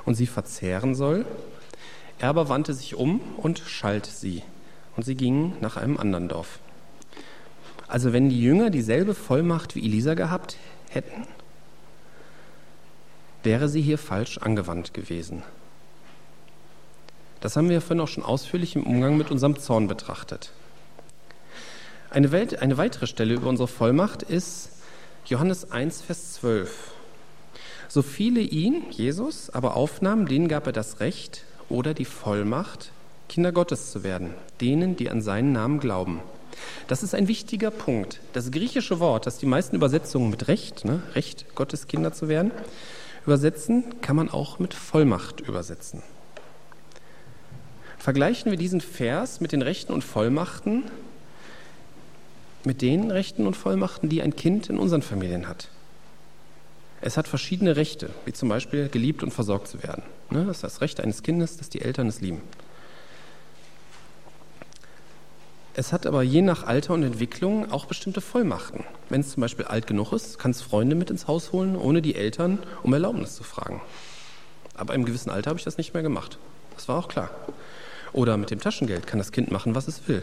und 0.05 0.17
sie 0.17 0.27
verzehren 0.27 0.95
soll? 0.95 1.25
Er 2.19 2.29
aber 2.29 2.51
wandte 2.51 2.75
sich 2.75 2.95
um 2.95 3.23
und 3.39 3.61
schalt 3.61 4.05
sie, 4.05 4.43
und 4.97 5.05
sie 5.07 5.15
gingen 5.15 5.55
nach 5.63 5.79
einem 5.79 5.97
anderen 5.97 6.29
Dorf. 6.29 6.59
Also 7.91 8.13
wenn 8.13 8.29
die 8.29 8.41
Jünger 8.41 8.71
dieselbe 8.71 9.15
Vollmacht 9.15 9.75
wie 9.75 9.85
Elisa 9.85 10.15
gehabt 10.15 10.57
hätten, 10.91 11.27
wäre 13.43 13.69
sie 13.69 13.83
hier 13.83 13.99
falsch 13.99 14.39
angewandt 14.39 14.95
gewesen. 14.95 15.43
Das 17.41 17.57
haben 17.57 17.69
wir 17.69 17.81
vorhin 17.81 18.01
auch 18.01 18.09
schon 18.09 18.23
ausführlich 18.23 18.77
im 18.77 18.85
Umgang 18.85 19.17
mit 19.17 19.33
unserem 19.33 19.59
Zorn 19.59 19.89
betrachtet. 19.89 20.53
Eine, 22.11 22.31
Welt, 22.31 22.63
eine 22.63 22.77
weitere 22.77 23.09
Stelle 23.09 23.35
über 23.35 23.49
unsere 23.49 23.67
Vollmacht 23.67 24.23
ist 24.23 24.71
Johannes 25.27 25.73
1, 25.73 26.03
Vers 26.03 26.35
12. 26.35 26.93
So 27.89 28.03
viele 28.03 28.41
ihn, 28.41 28.85
Jesus, 28.91 29.51
aber 29.51 29.75
aufnahmen, 29.75 30.27
denen 30.27 30.47
gab 30.47 30.67
er 30.67 30.73
das 30.73 31.01
Recht 31.01 31.45
oder 31.69 31.93
die 31.93 32.05
Vollmacht, 32.05 32.93
Kinder 33.29 33.51
Gottes 33.51 33.91
zu 33.91 34.05
werden, 34.05 34.33
denen, 34.61 34.95
die 34.95 35.11
an 35.11 35.23
seinen 35.23 35.51
Namen 35.51 35.81
glauben. 35.81 36.21
Das 36.87 37.03
ist 37.03 37.15
ein 37.15 37.29
wichtiger 37.29 37.71
Punkt. 37.71 38.21
Das 38.33 38.51
griechische 38.51 39.01
Wort, 39.01 39.27
das 39.27 39.39
die 39.39 39.47
meisten 39.47 39.77
Übersetzungen 39.77 40.31
mit 40.31 40.49
Recht, 40.49 40.85
ne, 40.85 41.03
Recht, 41.15 41.47
Gottes 41.55 41.87
Kinder 41.87 42.13
zu 42.13 42.29
werden, 42.29 42.51
übersetzen, 43.27 44.01
kann 44.01 44.17
man 44.17 44.29
auch 44.29 44.59
mit 44.59 44.75
Vollmacht 44.75 45.41
übersetzen. 45.41 46.03
Vergleichen 47.99 48.51
wir 48.51 48.59
diesen 48.59 48.81
Vers 48.81 49.41
mit 49.41 49.53
den 49.53 49.63
Rechten 49.63 49.93
und 49.93 50.03
Vollmachten, 50.03 50.85
mit 52.65 52.83
den 52.83 53.11
Rechten 53.11 53.47
und 53.47 53.57
Vollmachten, 53.57 54.09
die 54.09 54.23
ein 54.23 54.37
Kind 54.37 54.69
in 54.71 54.79
unseren 54.79 55.03
Familien 55.03 55.49
hat. 55.49 55.69
Es 57.03 57.17
hat 57.17 57.29
verschiedene 57.29 57.77
Rechte, 57.77 58.11
wie 58.25 58.33
zum 58.33 58.49
Beispiel 58.49 58.89
geliebt 58.89 59.23
und 59.23 59.33
versorgt 59.33 59.69
zu 59.69 59.83
werden. 59.83 60.03
Ne, 60.31 60.45
das 60.45 60.59
ist 60.59 60.65
das 60.65 60.81
Recht 60.81 61.01
eines 61.01 61.23
Kindes, 61.23 61.57
dass 61.57 61.71
die 61.71 61.81
Eltern 61.81 62.09
es 62.09 62.21
lieben. 62.21 62.43
Es 65.81 65.95
hat 65.95 66.05
aber 66.05 66.23
je 66.23 66.43
nach 66.43 66.65
Alter 66.65 66.93
und 66.93 67.05
Entwicklung 67.05 67.73
auch 67.73 67.87
bestimmte 67.87 68.21
Vollmachten. 68.21 68.85
Wenn 69.09 69.23
es 69.23 69.31
zum 69.31 69.41
Beispiel 69.41 69.65
alt 69.65 69.87
genug 69.87 70.13
ist, 70.13 70.39
kann 70.39 70.51
es 70.51 70.61
Freunde 70.61 70.95
mit 70.95 71.09
ins 71.09 71.27
Haus 71.27 71.53
holen, 71.53 71.75
ohne 71.75 72.03
die 72.03 72.17
Eltern 72.17 72.59
um 72.83 72.93
Erlaubnis 72.93 73.35
zu 73.35 73.45
fragen. 73.45 73.81
Ab 74.75 74.91
einem 74.91 75.07
gewissen 75.07 75.31
Alter 75.31 75.49
habe 75.49 75.59
ich 75.59 75.65
das 75.65 75.79
nicht 75.79 75.95
mehr 75.95 76.03
gemacht. 76.03 76.37
Das 76.75 76.87
war 76.87 76.99
auch 76.99 77.09
klar. 77.09 77.31
Oder 78.13 78.37
mit 78.37 78.51
dem 78.51 78.61
Taschengeld 78.61 79.07
kann 79.07 79.19
das 79.19 79.33
Kind 79.33 79.51
machen, 79.51 79.75
was 79.75 79.89
es 79.89 80.07
will. 80.07 80.23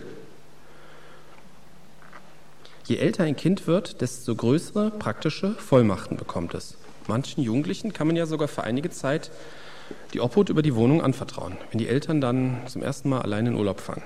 Je 2.85 2.97
älter 2.97 3.23
ein 3.23 3.35
Kind 3.35 3.65
wird, 3.65 4.01
desto 4.01 4.35
größere 4.35 4.91
praktische 4.91 5.53
Vollmachten 5.53 6.17
bekommt 6.17 6.53
es. 6.53 6.77
Manchen 7.07 7.41
Jugendlichen 7.41 7.93
kann 7.93 8.05
man 8.05 8.15
ja 8.15 8.27
sogar 8.27 8.47
für 8.47 8.63
einige 8.63 8.91
Zeit 8.91 9.31
die 10.13 10.21
Obhut 10.21 10.49
über 10.49 10.61
die 10.61 10.75
Wohnung 10.75 11.01
anvertrauen, 11.01 11.57
wenn 11.71 11.79
die 11.79 11.87
Eltern 11.87 12.21
dann 12.21 12.61
zum 12.67 12.83
ersten 12.83 13.09
Mal 13.09 13.23
allein 13.23 13.47
in 13.47 13.55
Urlaub 13.55 13.79
fahren. 13.79 14.03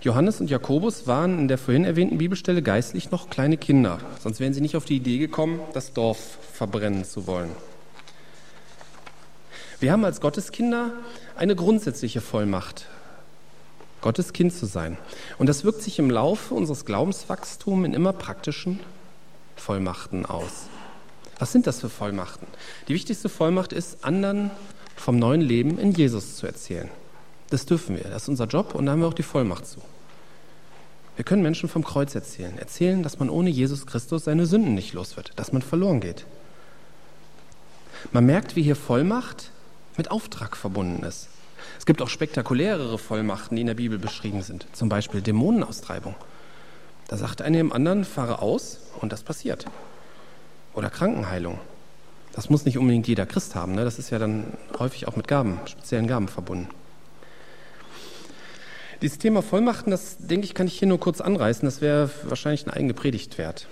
Johannes 0.00 0.40
und 0.40 0.48
Jakobus 0.48 1.06
waren 1.08 1.38
in 1.40 1.48
der 1.48 1.58
vorhin 1.58 1.84
erwähnten 1.84 2.18
Bibelstelle 2.18 2.62
geistlich 2.62 3.10
noch 3.10 3.30
kleine 3.30 3.56
Kinder, 3.56 3.98
sonst 4.20 4.38
wären 4.38 4.54
sie 4.54 4.60
nicht 4.60 4.76
auf 4.76 4.84
die 4.84 4.96
Idee 4.96 5.18
gekommen, 5.18 5.60
das 5.74 5.92
Dorf 5.92 6.38
verbrennen 6.52 7.04
zu 7.04 7.26
wollen. 7.26 7.50
Wir 9.80 9.92
haben 9.92 10.04
als 10.04 10.20
Gotteskinder 10.20 10.92
eine 11.36 11.56
grundsätzliche 11.56 12.20
Vollmacht, 12.20 12.86
Gottes 14.00 14.32
Kind 14.32 14.52
zu 14.52 14.66
sein. 14.66 14.98
Und 15.38 15.48
das 15.48 15.64
wirkt 15.64 15.82
sich 15.82 15.98
im 15.98 16.10
Laufe 16.10 16.54
unseres 16.54 16.84
Glaubenswachstums 16.84 17.86
in 17.86 17.94
immer 17.94 18.12
praktischen 18.12 18.80
Vollmachten 19.56 20.26
aus. 20.26 20.68
Was 21.38 21.52
sind 21.52 21.66
das 21.66 21.80
für 21.80 21.88
Vollmachten? 21.88 22.46
Die 22.86 22.94
wichtigste 22.94 23.28
Vollmacht 23.28 23.72
ist, 23.72 24.04
anderen 24.04 24.50
vom 24.96 25.18
neuen 25.18 25.40
Leben 25.40 25.78
in 25.78 25.92
Jesus 25.92 26.36
zu 26.36 26.46
erzählen. 26.46 26.88
Das 27.50 27.66
dürfen 27.66 27.96
wir, 27.96 28.04
das 28.04 28.22
ist 28.22 28.28
unser 28.28 28.46
Job 28.46 28.74
und 28.74 28.86
da 28.86 28.92
haben 28.92 29.00
wir 29.00 29.08
auch 29.08 29.14
die 29.14 29.22
Vollmacht 29.22 29.66
zu. 29.66 29.80
Wir 31.16 31.24
können 31.24 31.42
Menschen 31.42 31.68
vom 31.68 31.82
Kreuz 31.82 32.14
erzählen, 32.14 32.56
erzählen, 32.58 33.02
dass 33.02 33.18
man 33.18 33.28
ohne 33.28 33.50
Jesus 33.50 33.86
Christus 33.86 34.24
seine 34.24 34.46
Sünden 34.46 34.74
nicht 34.74 34.92
los 34.92 35.16
wird, 35.16 35.32
dass 35.36 35.52
man 35.52 35.62
verloren 35.62 36.00
geht. 36.00 36.26
Man 38.12 38.26
merkt, 38.26 38.54
wie 38.54 38.62
hier 38.62 38.76
Vollmacht 38.76 39.50
mit 39.96 40.10
Auftrag 40.10 40.56
verbunden 40.56 41.02
ist. 41.02 41.28
Es 41.78 41.86
gibt 41.86 42.02
auch 42.02 42.08
spektakulärere 42.08 42.98
Vollmachten, 42.98 43.56
die 43.56 43.62
in 43.62 43.66
der 43.66 43.74
Bibel 43.74 43.98
beschrieben 43.98 44.42
sind, 44.42 44.66
zum 44.72 44.88
Beispiel 44.88 45.20
Dämonenaustreibung. 45.20 46.14
Da 47.08 47.16
sagt 47.16 47.42
einer 47.42 47.58
dem 47.58 47.72
anderen, 47.72 48.04
fahre 48.04 48.40
aus 48.40 48.78
und 49.00 49.12
das 49.12 49.22
passiert. 49.22 49.66
Oder 50.74 50.90
Krankenheilung. 50.90 51.58
Das 52.32 52.50
muss 52.50 52.64
nicht 52.64 52.78
unbedingt 52.78 53.08
jeder 53.08 53.26
Christ 53.26 53.56
haben, 53.56 53.74
ne? 53.74 53.84
das 53.84 53.98
ist 53.98 54.10
ja 54.10 54.20
dann 54.20 54.52
häufig 54.78 55.08
auch 55.08 55.16
mit 55.16 55.26
Gaben, 55.26 55.58
speziellen 55.66 56.06
Gaben 56.06 56.28
verbunden. 56.28 56.68
Dieses 59.00 59.18
Thema 59.18 59.42
Vollmachten, 59.42 59.92
das 59.92 60.16
denke 60.18 60.44
ich, 60.44 60.54
kann 60.54 60.66
ich 60.66 60.76
hier 60.76 60.88
nur 60.88 60.98
kurz 60.98 61.20
anreißen, 61.20 61.64
das 61.64 61.80
wäre 61.80 62.10
wahrscheinlich 62.24 62.66
eine 62.66 62.74
eigene 62.74 62.94
Predigt 62.94 63.38
wert. 63.38 63.68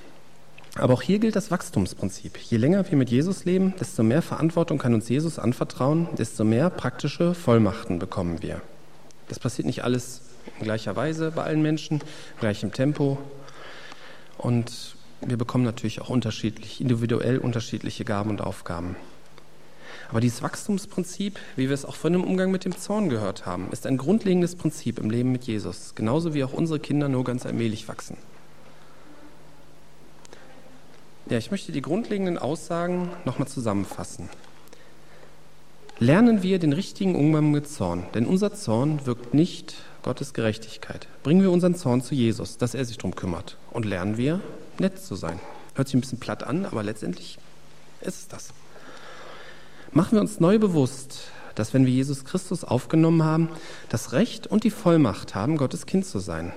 Aber 0.77 0.95
auch 0.95 1.03
hier 1.03 1.19
gilt 1.19 1.35
das 1.35 1.51
Wachstumsprinzip. 1.51 2.37
Je 2.37 2.59
länger 2.59 2.89
wir 2.89 2.97
mit 2.97 3.11
Jesus 3.11 3.45
leben, 3.45 3.75
desto 3.81 4.05
mehr 4.05 4.23
Verantwortung 4.23 4.79
kann 4.79 4.95
uns 4.95 5.09
Jesus 5.09 5.39
anvertrauen, 5.41 6.09
desto 6.17 6.45
mehr 6.45 6.71
praktische 6.71 7.35
Vollmachten 7.35 7.99
bekommen 7.99 8.41
wir. 8.43 8.61
Das 9.29 9.41
passiert 9.41 9.67
nicht 9.67 9.83
alles 9.83 10.21
in 10.59 10.65
gleicher 10.65 10.95
Weise 10.95 11.33
bei 11.33 11.43
allen 11.43 11.63
Menschen, 11.63 11.99
in 11.99 12.41
gleichem 12.41 12.73
Tempo. 12.73 13.19
Und 14.39 14.97
wir 15.23 15.39
bekommen 15.39 15.65
natürlich 15.65 16.03
auch 16.03 16.11
unterschiedlich, 16.11 16.81
individuell 16.81 17.39
unterschiedliche 17.39 18.05
Gaben 18.05 18.31
und 18.31 18.43
Aufgaben. 18.43 18.95
Aber 20.09 20.21
dieses 20.21 20.43
Wachstumsprinzip, 20.43 21.39
wie 21.57 21.69
wir 21.69 21.75
es 21.75 21.85
auch 21.85 21.97
von 21.97 22.13
dem 22.13 22.25
Umgang 22.25 22.51
mit 22.51 22.65
dem 22.65 22.77
Zorn 22.77 23.09
gehört 23.09 23.45
haben, 23.47 23.69
ist 23.73 23.87
ein 23.87 23.97
grundlegendes 23.97 24.55
Prinzip 24.55 24.99
im 24.99 25.11
Leben 25.11 25.33
mit 25.33 25.45
Jesus, 25.45 25.95
genauso 25.95 26.35
wie 26.35 26.45
auch 26.45 26.53
unsere 26.53 26.79
Kinder 26.79 27.09
nur 27.09 27.25
ganz 27.25 27.45
allmählich 27.45 27.89
wachsen. 27.89 28.17
Ja, 31.29 31.39
ich 31.39 31.51
möchte 31.51 31.73
die 31.73 31.83
grundlegenden 31.83 32.39
Aussagen 32.39 33.11
nochmal 33.25 33.49
zusammenfassen. 33.49 34.29
Lernen 35.99 36.43
wir 36.43 36.59
den 36.59 36.73
richtigen 36.73 37.17
Umgang 37.17 37.51
mit 37.51 37.69
Zorn, 37.69 38.05
denn 38.15 38.27
unser 38.27 38.55
Zorn 38.55 39.07
wirkt 39.07 39.35
nicht 39.35 39.75
Gottes 40.03 40.35
Gerechtigkeit. 40.35 41.09
Bringen 41.25 41.43
wir 41.43 41.51
unseren 41.51 41.75
Zorn 41.75 42.01
zu 42.01 42.15
Jesus, 42.15 42.59
dass 42.59 42.75
er 42.75 42.85
sich 42.85 42.99
darum 42.99 43.17
kümmert. 43.17 43.57
Und 43.73 43.87
lernen 43.87 44.19
wir, 44.19 44.41
nett 44.79 45.01
zu 45.01 45.17
sein. 45.17 45.41
Hört 45.75 45.89
sich 45.89 45.97
ein 45.97 46.03
bisschen 46.03 46.21
platt 46.21 46.45
an, 46.45 46.65
aber 46.65 46.83
letztendlich 46.85 47.39
ist 48.03 48.21
es 48.21 48.29
das. 48.29 48.53
Machen 49.93 50.13
wir 50.13 50.21
uns 50.21 50.41
neu 50.41 50.59
bewusst, 50.59 51.29
dass 51.55 51.73
wenn 51.75 51.87
wir 51.87 51.93
Jesus 51.93 52.25
Christus 52.25 52.65
aufgenommen 52.65 53.25
haben, 53.25 53.49
das 53.89 54.13
Recht 54.13 54.47
und 54.47 54.65
die 54.65 54.71
Vollmacht 54.71 55.35
haben, 55.35 55.57
Gottes 55.57 55.87
Kind 55.87 56.07
zu 56.07 56.19
sein. 56.19 56.53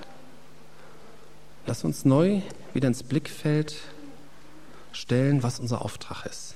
Lass 1.65 1.83
uns 1.83 2.05
neu 2.05 2.41
wieder 2.73 2.87
ins 2.87 3.03
Blickfeld 3.03 3.75
stellen, 4.91 5.43
was 5.43 5.59
unser 5.59 5.81
Auftrag 5.83 6.25
ist. 6.25 6.55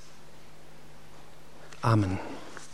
Amen. 1.82 2.18